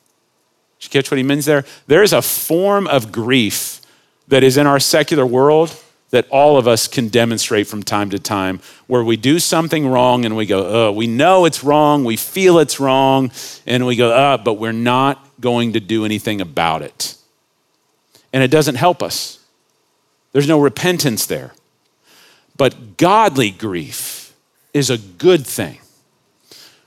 [0.78, 1.64] Did you catch what he means there?
[1.87, 3.80] There is a form of grief
[4.28, 5.74] that is in our secular world
[6.11, 10.26] that all of us can demonstrate from time to time where we do something wrong
[10.26, 13.30] and we go, oh, we know it's wrong, we feel it's wrong,
[13.66, 17.14] and we go, uh, but we're not going to do anything about it.
[18.34, 19.38] And it doesn't help us.
[20.32, 21.54] There's no repentance there.
[22.58, 24.17] But godly grief
[24.72, 25.78] is a good thing.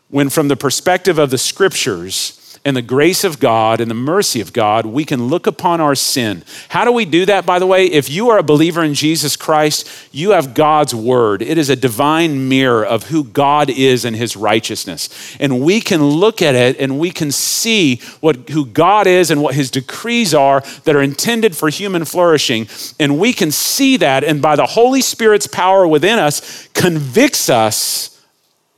[0.09, 4.39] When, from the perspective of the scriptures, and the grace of God and the mercy
[4.39, 6.43] of God, we can look upon our sin.
[6.69, 7.85] How do we do that, by the way?
[7.85, 11.41] If you are a believer in Jesus Christ, you have God's word.
[11.41, 15.09] It is a divine mirror of who God is and his righteousness.
[15.39, 19.41] And we can look at it and we can see what, who God is and
[19.41, 22.67] what his decrees are that are intended for human flourishing.
[22.99, 28.21] And we can see that, and by the Holy Spirit's power within us, convicts us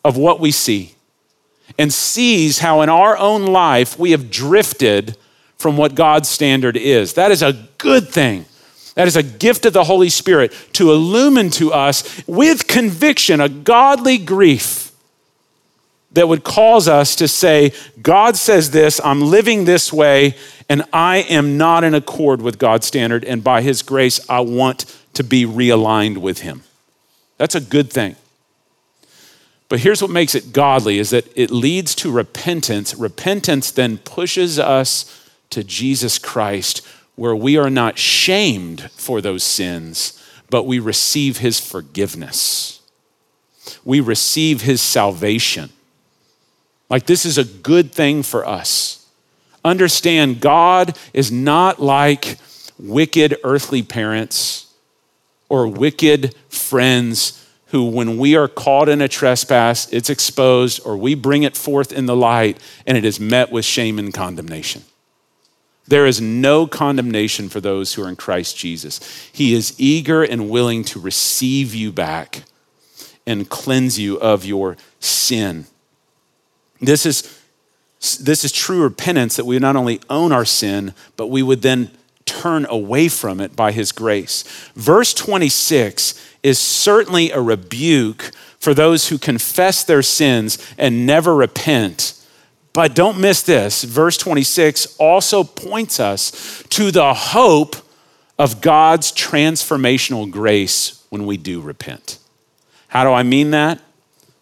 [0.05, 0.95] of what we see
[1.77, 5.17] and sees how in our own life we have drifted
[5.57, 7.13] from what God's standard is.
[7.13, 8.45] That is a good thing.
[8.95, 13.49] That is a gift of the Holy Spirit to illumine to us with conviction a
[13.49, 14.91] godly grief
[16.11, 20.35] that would cause us to say, God says this, I'm living this way,
[20.69, 24.85] and I am not in accord with God's standard, and by His grace, I want
[25.15, 26.63] to be realigned with Him.
[27.37, 28.15] That's a good thing.
[29.73, 32.93] But here's what makes it godly is that it leads to repentance.
[32.93, 40.23] Repentance then pushes us to Jesus Christ where we are not shamed for those sins,
[40.51, 42.81] but we receive his forgiveness.
[43.83, 45.71] We receive his salvation.
[46.87, 49.09] Like this is a good thing for us.
[49.65, 52.37] Understand God is not like
[52.77, 54.71] wicked earthly parents
[55.49, 57.42] or wicked friends
[57.73, 61.91] who, when we are caught in a trespass, it's exposed, or we bring it forth
[61.91, 64.83] in the light, and it is met with shame and condemnation.
[65.87, 68.99] There is no condemnation for those who are in Christ Jesus.
[69.33, 72.43] He is eager and willing to receive you back
[73.25, 75.65] and cleanse you of your sin.
[76.79, 77.23] This is,
[78.21, 81.89] this is true repentance that we not only own our sin, but we would then
[82.41, 84.43] turn away from it by his grace.
[84.75, 92.19] Verse 26 is certainly a rebuke for those who confess their sins and never repent.
[92.73, 93.83] But don't miss this.
[93.83, 97.75] Verse 26 also points us to the hope
[98.39, 102.17] of God's transformational grace when we do repent.
[102.87, 103.79] How do I mean that?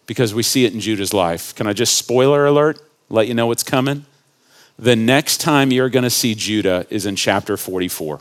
[0.06, 1.54] Because we see it in Judah's life.
[1.54, 2.80] Can I just spoiler alert?
[3.08, 4.06] Let you know what's coming?
[4.82, 8.20] The next time you're going to see Judah is in chapter 44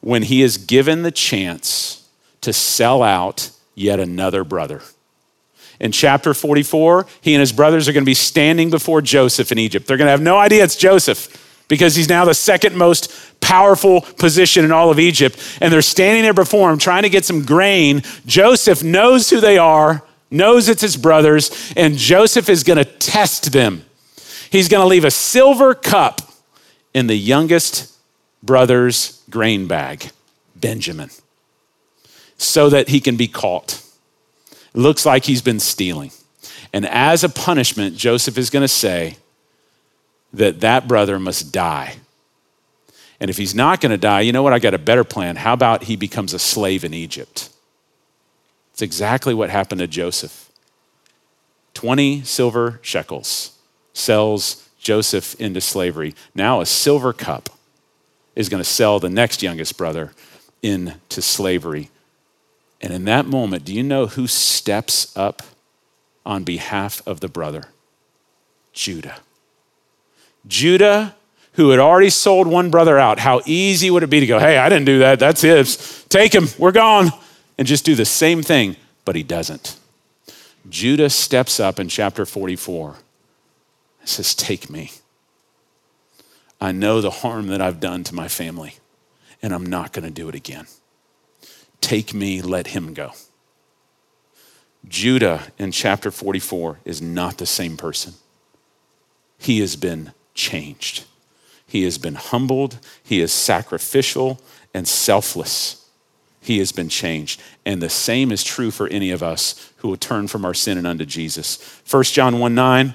[0.00, 2.08] when he is given the chance
[2.42, 4.80] to sell out yet another brother.
[5.80, 9.58] In chapter 44, he and his brothers are going to be standing before Joseph in
[9.58, 9.88] Egypt.
[9.88, 11.66] They're going to have no idea it's Joseph.
[11.66, 15.40] because he's now the second most powerful position in all of Egypt.
[15.60, 18.02] And they're standing there before him trying to get some grain.
[18.26, 23.50] Joseph knows who they are, knows it's his brothers, and Joseph is going to test
[23.50, 23.84] them.
[24.50, 26.22] He's going to leave a silver cup
[26.94, 27.94] in the youngest
[28.42, 30.10] brother's grain bag,
[30.56, 31.10] Benjamin,
[32.38, 33.82] so that he can be caught.
[34.74, 36.12] It looks like he's been stealing.
[36.72, 39.16] And as a punishment, Joseph is going to say
[40.32, 41.96] that that brother must die.
[43.20, 44.52] And if he's not going to die, you know what?
[44.52, 45.36] I got a better plan.
[45.36, 47.50] How about he becomes a slave in Egypt?
[48.72, 50.50] It's exactly what happened to Joseph.
[51.74, 53.57] 20 silver shekels
[53.98, 56.14] sells Joseph into slavery.
[56.34, 57.50] Now a silver cup
[58.34, 60.12] is going to sell the next youngest brother
[60.62, 61.90] into slavery.
[62.80, 65.42] And in that moment, do you know who steps up
[66.24, 67.64] on behalf of the brother?
[68.72, 69.18] Judah.
[70.46, 71.16] Judah,
[71.54, 74.56] who had already sold one brother out, how easy would it be to go, hey,
[74.58, 75.18] I didn't do that.
[75.18, 76.04] That's his.
[76.08, 76.46] Take him.
[76.58, 77.10] We're gone.
[77.58, 78.76] And just do the same thing.
[79.04, 79.76] But he doesn't.
[80.70, 82.96] Judah steps up in chapter 44
[84.04, 84.92] says, Take me.
[86.60, 88.74] I know the harm that I've done to my family,
[89.42, 90.66] and I'm not going to do it again.
[91.80, 93.12] Take me, let him go.
[94.86, 98.14] Judah in chapter 44 is not the same person.
[99.38, 101.04] He has been changed.
[101.66, 102.78] He has been humbled.
[103.02, 104.40] He is sacrificial
[104.74, 105.86] and selfless.
[106.40, 107.40] He has been changed.
[107.66, 110.78] And the same is true for any of us who will turn from our sin
[110.78, 111.82] and unto Jesus.
[111.88, 112.94] 1 John 1 9,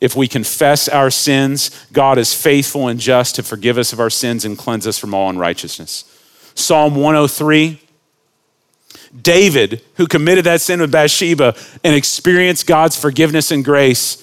[0.00, 4.10] if we confess our sins, God is faithful and just to forgive us of our
[4.10, 6.04] sins and cleanse us from all unrighteousness.
[6.54, 7.80] Psalm 103,
[9.20, 14.20] David, who committed that sin with Bathsheba and experienced God's forgiveness and grace,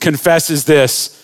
[0.00, 1.18] confesses this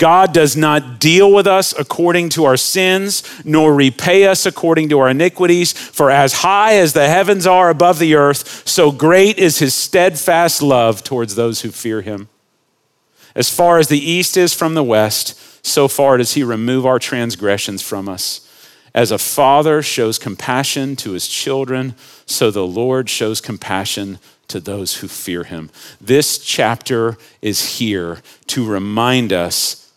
[0.00, 4.98] God does not deal with us according to our sins, nor repay us according to
[4.98, 5.72] our iniquities.
[5.72, 10.62] For as high as the heavens are above the earth, so great is his steadfast
[10.62, 12.28] love towards those who fear him.
[13.34, 16.98] As far as the east is from the west, so far does he remove our
[16.98, 18.46] transgressions from us.
[18.94, 21.94] As a father shows compassion to his children,
[22.26, 24.18] so the Lord shows compassion
[24.48, 25.70] to those who fear him.
[26.00, 28.18] This chapter is here
[28.48, 29.92] to remind us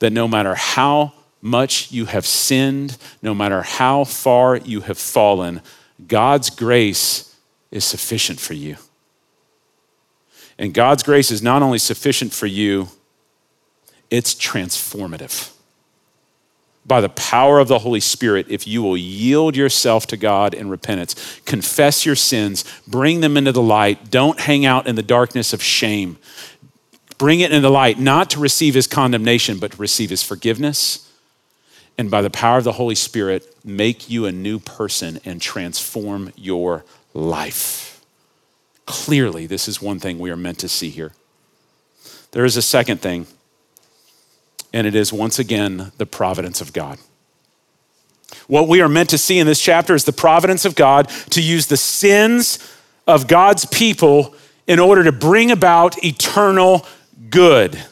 [0.00, 5.60] that no matter how much you have sinned, no matter how far you have fallen,
[6.06, 7.36] God's grace
[7.70, 8.76] is sufficient for you.
[10.62, 12.86] And God's grace is not only sufficient for you,
[14.10, 15.50] it's transformative.
[16.86, 20.68] By the power of the Holy Spirit, if you will yield yourself to God in
[20.68, 25.52] repentance, confess your sins, bring them into the light, don't hang out in the darkness
[25.52, 26.16] of shame.
[27.18, 31.10] Bring it into the light, not to receive his condemnation, but to receive his forgiveness.
[31.98, 36.32] And by the power of the Holy Spirit, make you a new person and transform
[36.36, 36.84] your
[37.14, 37.91] life.
[38.86, 41.12] Clearly, this is one thing we are meant to see here.
[42.32, 43.26] There is a second thing,
[44.72, 46.98] and it is once again the providence of God.
[48.46, 51.42] What we are meant to see in this chapter is the providence of God to
[51.42, 52.58] use the sins
[53.06, 54.34] of God's people
[54.66, 56.86] in order to bring about eternal
[57.30, 57.82] good.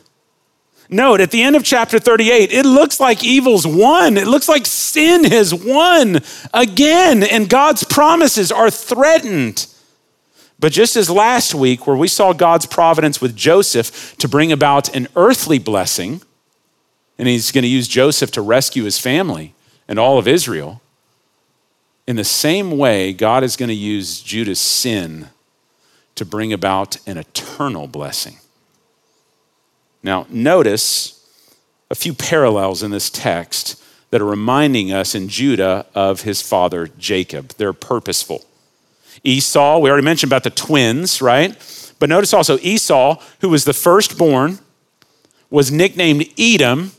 [0.88, 4.16] Note at the end of chapter 38, it looks like evil's won.
[4.16, 6.18] It looks like sin has won
[6.52, 9.66] again, and God's promises are threatened.
[10.60, 14.94] But just as last week, where we saw God's providence with Joseph to bring about
[14.94, 16.20] an earthly blessing,
[17.18, 19.54] and he's going to use Joseph to rescue his family
[19.88, 20.82] and all of Israel,
[22.06, 25.28] in the same way, God is going to use Judah's sin
[26.14, 28.36] to bring about an eternal blessing.
[30.02, 31.24] Now, notice
[31.90, 36.88] a few parallels in this text that are reminding us in Judah of his father
[36.98, 37.50] Jacob.
[37.56, 38.44] They're purposeful.
[39.24, 41.56] Esau, we already mentioned about the twins, right?
[41.98, 44.58] But notice also Esau, who was the firstborn,
[45.50, 46.92] was nicknamed Edom,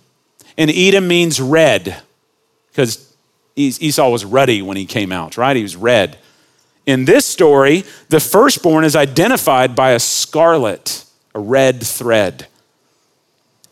[0.58, 2.02] and Edom means red
[2.72, 3.14] because
[3.56, 5.56] Esau was ruddy when he came out, right?
[5.56, 6.18] He was red.
[6.86, 12.48] In this story, the firstborn is identified by a scarlet, a red thread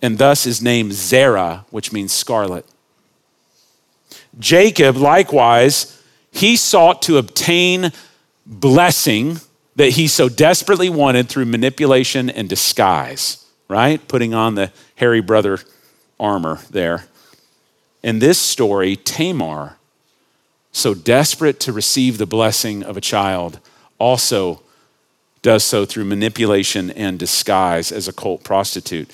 [0.02, 2.66] and thus is named Zerah, which means scarlet.
[4.38, 7.92] Jacob, likewise, he sought to obtain
[8.50, 9.40] blessing
[9.76, 14.06] that he so desperately wanted through manipulation and disguise, right?
[14.08, 15.60] Putting on the hairy brother
[16.20, 17.06] armor there.
[18.04, 19.78] In this story, Tamar,
[20.72, 23.60] so desperate to receive the blessing of a child,
[24.00, 24.62] also
[25.42, 29.10] does so through manipulation and disguise as a cult prostitute.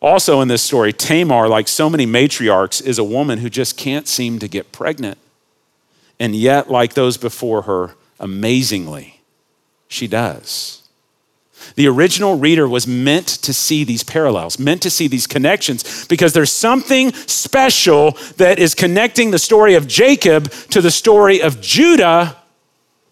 [0.00, 4.06] Also, in this story, Tamar, like so many matriarchs, is a woman who just can't
[4.06, 5.18] seem to get pregnant.
[6.20, 9.20] And yet, like those before her, amazingly,
[9.88, 10.82] she does.
[11.74, 16.32] The original reader was meant to see these parallels, meant to see these connections, because
[16.32, 22.36] there's something special that is connecting the story of Jacob to the story of Judah,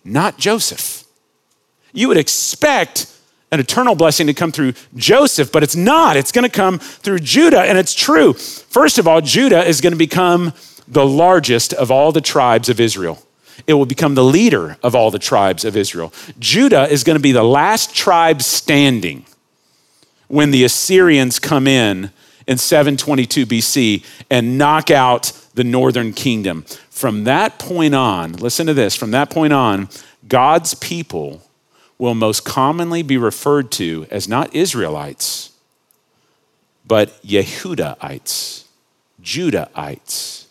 [0.04, 1.04] not Joseph.
[1.92, 3.10] You would expect
[3.50, 6.16] an eternal blessing to come through Joseph, but it's not.
[6.16, 8.32] It's going to come through Judah, and it's true.
[8.34, 10.52] First of all, Judah is going to become
[10.88, 13.22] the largest of all the tribes of Israel.
[13.66, 16.12] It will become the leader of all the tribes of Israel.
[16.38, 19.24] Judah is going to be the last tribe standing
[20.28, 22.10] when the Assyrians come in
[22.46, 26.64] in 722 BC and knock out the northern kingdom.
[26.90, 29.88] From that point on, listen to this, from that point on,
[30.26, 31.42] God's people
[31.98, 35.52] will most commonly be referred to as not Israelites,
[36.86, 38.64] but Yehudahites,
[39.22, 40.46] Judahites.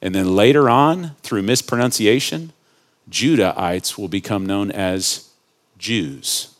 [0.00, 2.52] And then later on, through mispronunciation,
[3.10, 5.30] Judahites will become known as
[5.78, 6.54] Jews.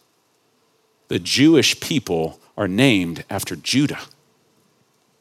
[1.09, 4.01] The Jewish people are named after Judah.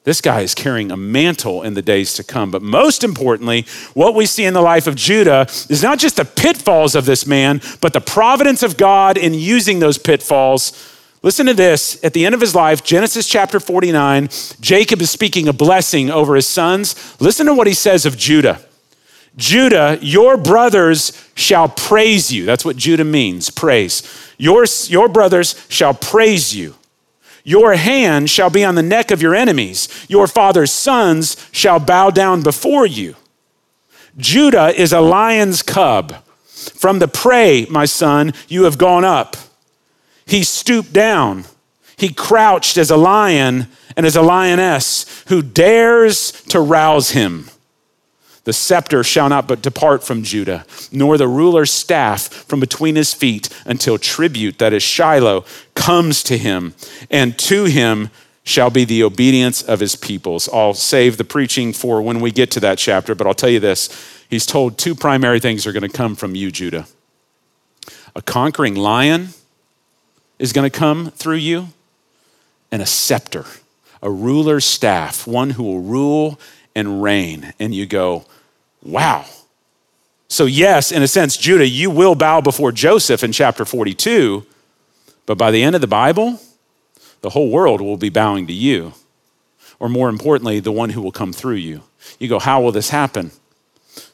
[0.04, 2.50] This guy is carrying a mantle in the days to come.
[2.50, 6.24] But most importantly, what we see in the life of Judah is not just the
[6.24, 10.72] pitfalls of this man, but the providence of God in using those pitfalls
[11.24, 12.04] Listen to this.
[12.04, 16.36] At the end of his life, Genesis chapter 49, Jacob is speaking a blessing over
[16.36, 17.20] his sons.
[17.20, 18.62] Listen to what he says of Judah.
[19.36, 22.46] Judah, your brothers shall praise you.
[22.46, 24.04] That's what Judah means, praise.
[24.38, 26.76] Your, your brothers shall praise you.
[27.44, 29.88] Your hand shall be on the neck of your enemies.
[30.10, 33.16] Your father's sons shall bow down before you.
[34.18, 36.24] Judah is a lion's cub.
[36.44, 39.38] From the prey, my son, you have gone up.
[40.28, 41.46] He stooped down.
[41.96, 47.50] He crouched as a lion and as a lioness who dares to rouse him.
[48.44, 53.14] The scepter shall not but depart from Judah, nor the ruler's staff from between his
[53.14, 56.74] feet until tribute, that is Shiloh, comes to him,
[57.10, 58.10] and to him
[58.44, 60.48] shall be the obedience of his peoples.
[60.54, 63.60] I'll save the preaching for when we get to that chapter, but I'll tell you
[63.60, 63.90] this.
[64.30, 66.88] He's told two primary things are going to come from you, Judah
[68.18, 69.30] a conquering lion
[70.40, 71.70] is going to come through you,
[72.72, 73.46] and a scepter,
[74.02, 76.40] a ruler's staff, one who will rule
[76.76, 77.54] and reign.
[77.60, 78.26] And you go,
[78.84, 79.26] wow.
[80.28, 84.46] So, yes, in a sense, Judah, you will bow before Joseph in chapter 42,
[85.26, 86.40] but by the end of the Bible,
[87.22, 88.94] the whole world will be bowing to you.
[89.80, 91.84] Or more importantly, the one who will come through you.
[92.20, 93.32] You go, how will this happen?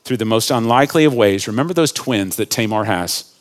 [0.03, 1.47] Through the most unlikely of ways.
[1.47, 3.32] Remember those twins that Tamar has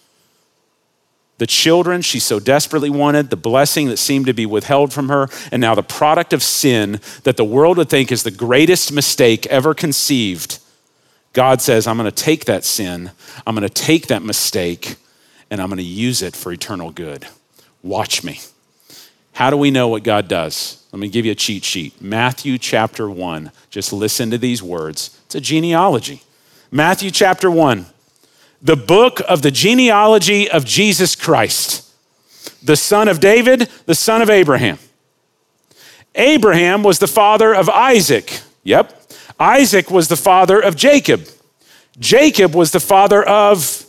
[1.43, 5.29] the children she so desperately wanted, the blessing that seemed to be withheld from her,
[5.51, 9.45] and now the product of sin that the world would think is the greatest mistake
[9.47, 10.61] ever conceived.
[11.33, 13.11] God says, I'm going to take that sin,
[13.45, 14.95] I'm going to take that mistake,
[15.51, 17.27] and I'm going to use it for eternal good.
[17.83, 18.39] Watch me.
[19.33, 20.87] How do we know what God does?
[20.93, 22.01] Let me give you a cheat sheet.
[22.01, 23.51] Matthew chapter 1.
[23.69, 25.19] Just listen to these words.
[25.27, 26.23] It's a genealogy.
[26.71, 27.87] Matthew chapter 1
[28.63, 31.91] the book of the genealogy of Jesus Christ,
[32.63, 34.79] the son of David, the son of Abraham.
[36.15, 38.41] Abraham was the father of Isaac.
[38.63, 39.01] Yep.
[39.41, 41.27] Isaac was the father of Jacob.
[41.99, 43.85] Jacob was the father of,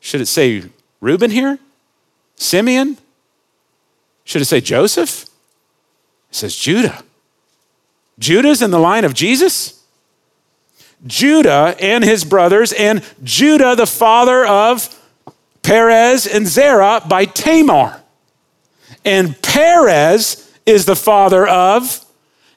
[0.00, 0.64] should it say
[1.00, 1.58] Reuben here?
[2.36, 2.98] Simeon?
[4.24, 5.22] Should it say Joseph?
[5.22, 7.02] It says Judah.
[8.18, 9.77] Judah's in the line of Jesus?
[11.06, 14.94] Judah and his brothers, and Judah, the father of
[15.62, 18.02] Perez and Zerah, by Tamar.
[19.04, 22.04] And Perez is the father of,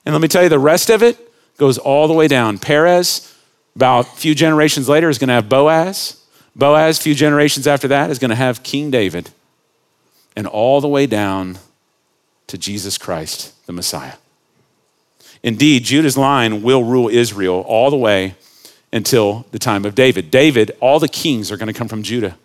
[0.05, 1.17] and let me tell you, the rest of it
[1.57, 2.57] goes all the way down.
[2.57, 3.33] Perez,
[3.75, 6.21] about a few generations later, is going to have Boaz.
[6.55, 9.29] Boaz, a few generations after that, is going to have King David.
[10.35, 11.59] And all the way down
[12.47, 14.13] to Jesus Christ, the Messiah.
[15.43, 18.35] Indeed, Judah's line will rule Israel all the way
[18.93, 20.29] until the time of David.
[20.29, 22.37] David, all the kings are going to come from Judah.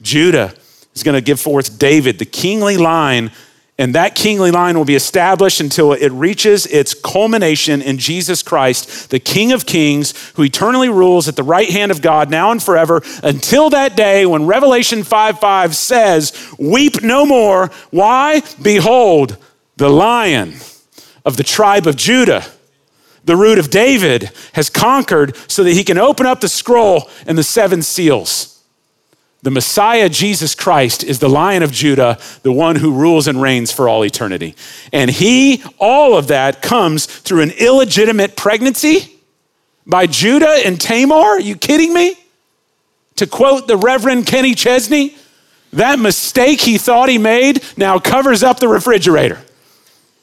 [0.00, 0.54] Judah
[0.94, 3.30] is going to give forth David, the kingly line,
[3.80, 9.10] and that kingly line will be established until it reaches its culmination in Jesus Christ,
[9.10, 12.60] the King of Kings, who eternally rules at the right hand of God now and
[12.60, 17.70] forever until that day when Revelation 5 5 says, Weep no more.
[17.90, 18.42] Why?
[18.60, 19.36] Behold,
[19.76, 20.54] the lion
[21.24, 22.44] of the tribe of Judah,
[23.24, 27.36] the root of David, has conquered so that he can open up the scroll and
[27.36, 28.62] the seven seals.
[29.42, 33.70] The Messiah, Jesus Christ, is the Lion of Judah, the one who rules and reigns
[33.70, 34.56] for all eternity.
[34.92, 39.16] And he, all of that comes through an illegitimate pregnancy
[39.86, 41.14] by Judah and Tamar.
[41.14, 42.16] Are you kidding me?
[43.16, 45.16] To quote the Reverend Kenny Chesney,
[45.72, 49.40] that mistake he thought he made now covers up the refrigerator.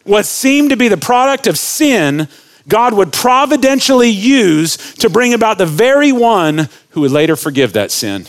[0.05, 2.27] What seemed to be the product of sin,
[2.67, 7.91] God would providentially use to bring about the very one who would later forgive that
[7.91, 8.27] sin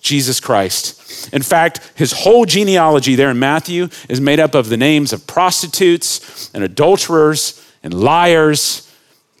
[0.00, 1.32] Jesus Christ.
[1.32, 5.26] In fact, his whole genealogy there in Matthew is made up of the names of
[5.26, 8.90] prostitutes and adulterers and liars,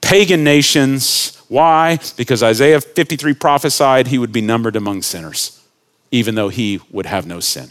[0.00, 1.40] pagan nations.
[1.48, 1.98] Why?
[2.16, 5.62] Because Isaiah 53 prophesied he would be numbered among sinners,
[6.10, 7.70] even though he would have no sin.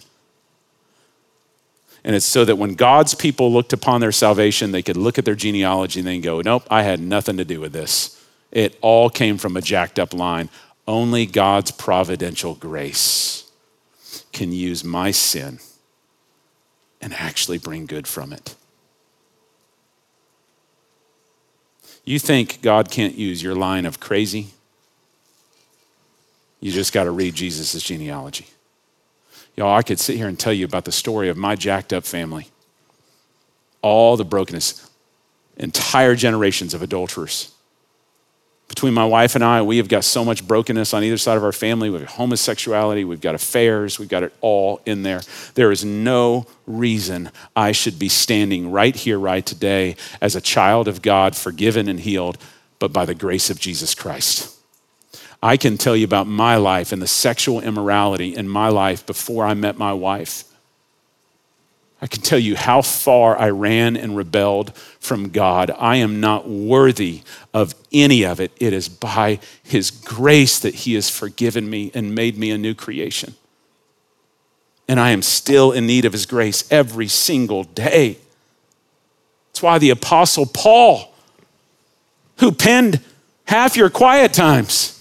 [2.07, 5.25] And it's so that when God's people looked upon their salvation, they could look at
[5.25, 8.25] their genealogy and then go, Nope, I had nothing to do with this.
[8.49, 10.49] It all came from a jacked up line.
[10.87, 13.51] Only God's providential grace
[14.31, 15.59] can use my sin
[17.01, 18.55] and actually bring good from it.
[22.05, 24.51] You think God can't use your line of crazy?
[26.61, 28.47] You just got to read Jesus' genealogy.
[29.57, 32.05] Y'all, I could sit here and tell you about the story of my jacked up
[32.05, 32.47] family.
[33.81, 34.89] All the brokenness,
[35.57, 37.51] entire generations of adulterers
[38.67, 41.43] between my wife and I, we have got so much brokenness on either side of
[41.43, 41.89] our family.
[41.89, 45.21] We've got homosexuality, we've got affairs, we've got it all in there.
[45.53, 50.87] There is no reason I should be standing right here, right today, as a child
[50.87, 52.37] of God, forgiven and healed,
[52.77, 54.56] but by the grace of Jesus Christ.
[55.41, 59.45] I can tell you about my life and the sexual immorality in my life before
[59.45, 60.43] I met my wife.
[62.01, 65.71] I can tell you how far I ran and rebelled from God.
[65.71, 67.21] I am not worthy
[67.53, 68.51] of any of it.
[68.59, 72.75] It is by His grace that He has forgiven me and made me a new
[72.75, 73.33] creation.
[74.87, 78.19] And I am still in need of His grace every single day.
[79.49, 81.11] That's why the Apostle Paul,
[82.37, 83.01] who penned
[83.45, 84.96] half your quiet times,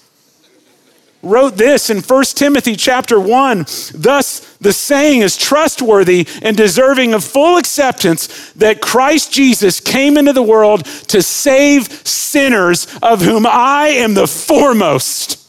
[1.27, 3.67] wrote this in 1 Timothy chapter 1.
[3.95, 10.33] Thus, the saying is trustworthy and deserving of full acceptance that Christ Jesus came into
[10.33, 15.43] the world to save sinners, of whom I am the foremost.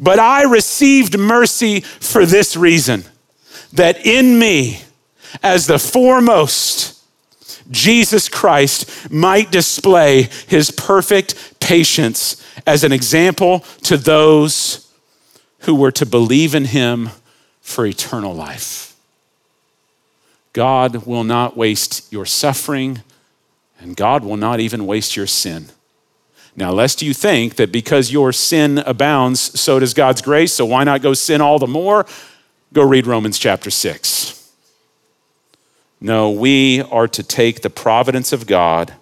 [0.00, 3.04] But I received mercy for this reason
[3.72, 4.82] that in me,
[5.42, 6.94] as the foremost,
[7.70, 14.90] Jesus Christ might display his perfect patience as an example to those
[15.60, 17.10] who were to believe in him
[17.60, 18.96] for eternal life.
[20.52, 23.02] God will not waste your suffering,
[23.78, 25.66] and God will not even waste your sin.
[26.56, 30.82] Now, lest you think that because your sin abounds, so does God's grace, so why
[30.82, 32.06] not go sin all the more?
[32.72, 34.52] Go read Romans chapter 6.
[36.00, 38.94] No, we are to take the providence of God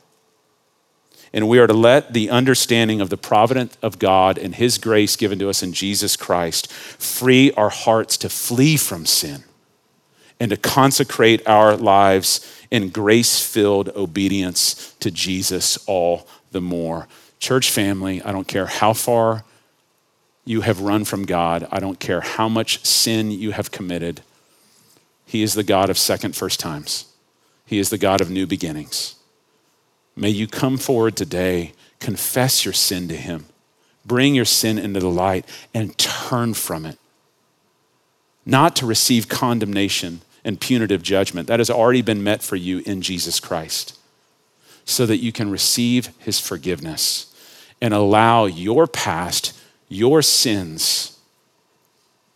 [1.36, 5.16] and we are to let the understanding of the providence of God and His grace
[5.16, 9.44] given to us in Jesus Christ free our hearts to flee from sin
[10.40, 17.06] and to consecrate our lives in grace filled obedience to Jesus all the more.
[17.38, 19.44] Church family, I don't care how far
[20.46, 24.22] you have run from God, I don't care how much sin you have committed.
[25.26, 27.04] He is the God of second first times.
[27.66, 29.16] He is the God of new beginnings.
[30.16, 33.46] May you come forward today, confess your sin to Him,
[34.04, 35.44] bring your sin into the light,
[35.74, 36.98] and turn from it.
[38.46, 41.48] Not to receive condemnation and punitive judgment.
[41.48, 43.98] That has already been met for you in Jesus Christ,
[44.86, 47.34] so that you can receive His forgiveness
[47.82, 49.52] and allow your past,
[49.88, 51.18] your sins,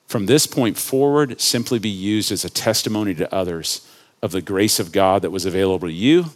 [0.07, 3.89] from this point forward simply be used as a testimony to others
[4.21, 6.27] of the grace of God that was available to you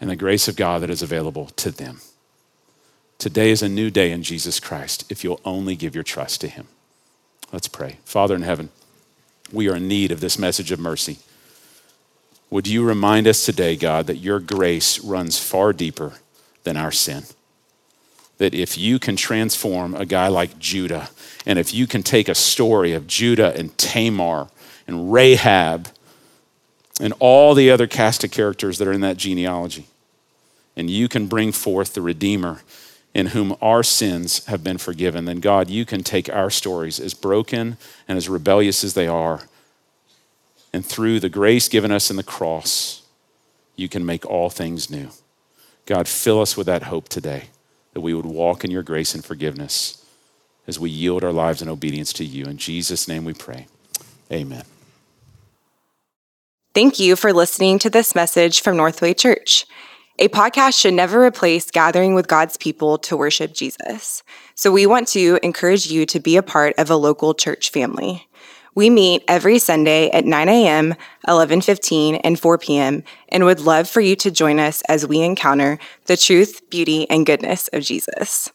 [0.00, 2.00] and the grace of God that is available to them.
[3.18, 6.48] Today is a new day in Jesus Christ if you'll only give your trust to
[6.48, 6.68] Him.
[7.52, 7.98] Let's pray.
[8.04, 8.70] Father in heaven,
[9.52, 11.18] we are in need of this message of mercy.
[12.48, 16.14] Would you remind us today, God, that your grace runs far deeper
[16.64, 17.24] than our sin?
[18.38, 21.10] That if you can transform a guy like Judah
[21.44, 24.48] and if you can take a story of Judah and Tamar
[24.86, 25.88] and Rahab
[27.00, 29.86] and all the other cast of characters that are in that genealogy,
[30.80, 32.62] and you can bring forth the Redeemer
[33.12, 37.12] in whom our sins have been forgiven, then God, you can take our stories, as
[37.12, 37.76] broken
[38.08, 39.42] and as rebellious as they are,
[40.72, 43.02] and through the grace given us in the cross,
[43.76, 45.10] you can make all things new.
[45.84, 47.50] God, fill us with that hope today
[47.92, 50.02] that we would walk in your grace and forgiveness
[50.66, 52.46] as we yield our lives in obedience to you.
[52.46, 53.66] In Jesus' name we pray.
[54.32, 54.64] Amen.
[56.72, 59.66] Thank you for listening to this message from Northway Church.
[60.22, 64.22] A podcast should never replace gathering with God's people to worship Jesus.
[64.54, 68.28] So we want to encourage you to be a part of a local church family.
[68.74, 70.94] We meet every Sunday at 9 a.m.,
[71.26, 73.02] 11:15, and 4 p.m.
[73.30, 77.24] and would love for you to join us as we encounter the truth, beauty, and
[77.24, 78.50] goodness of Jesus.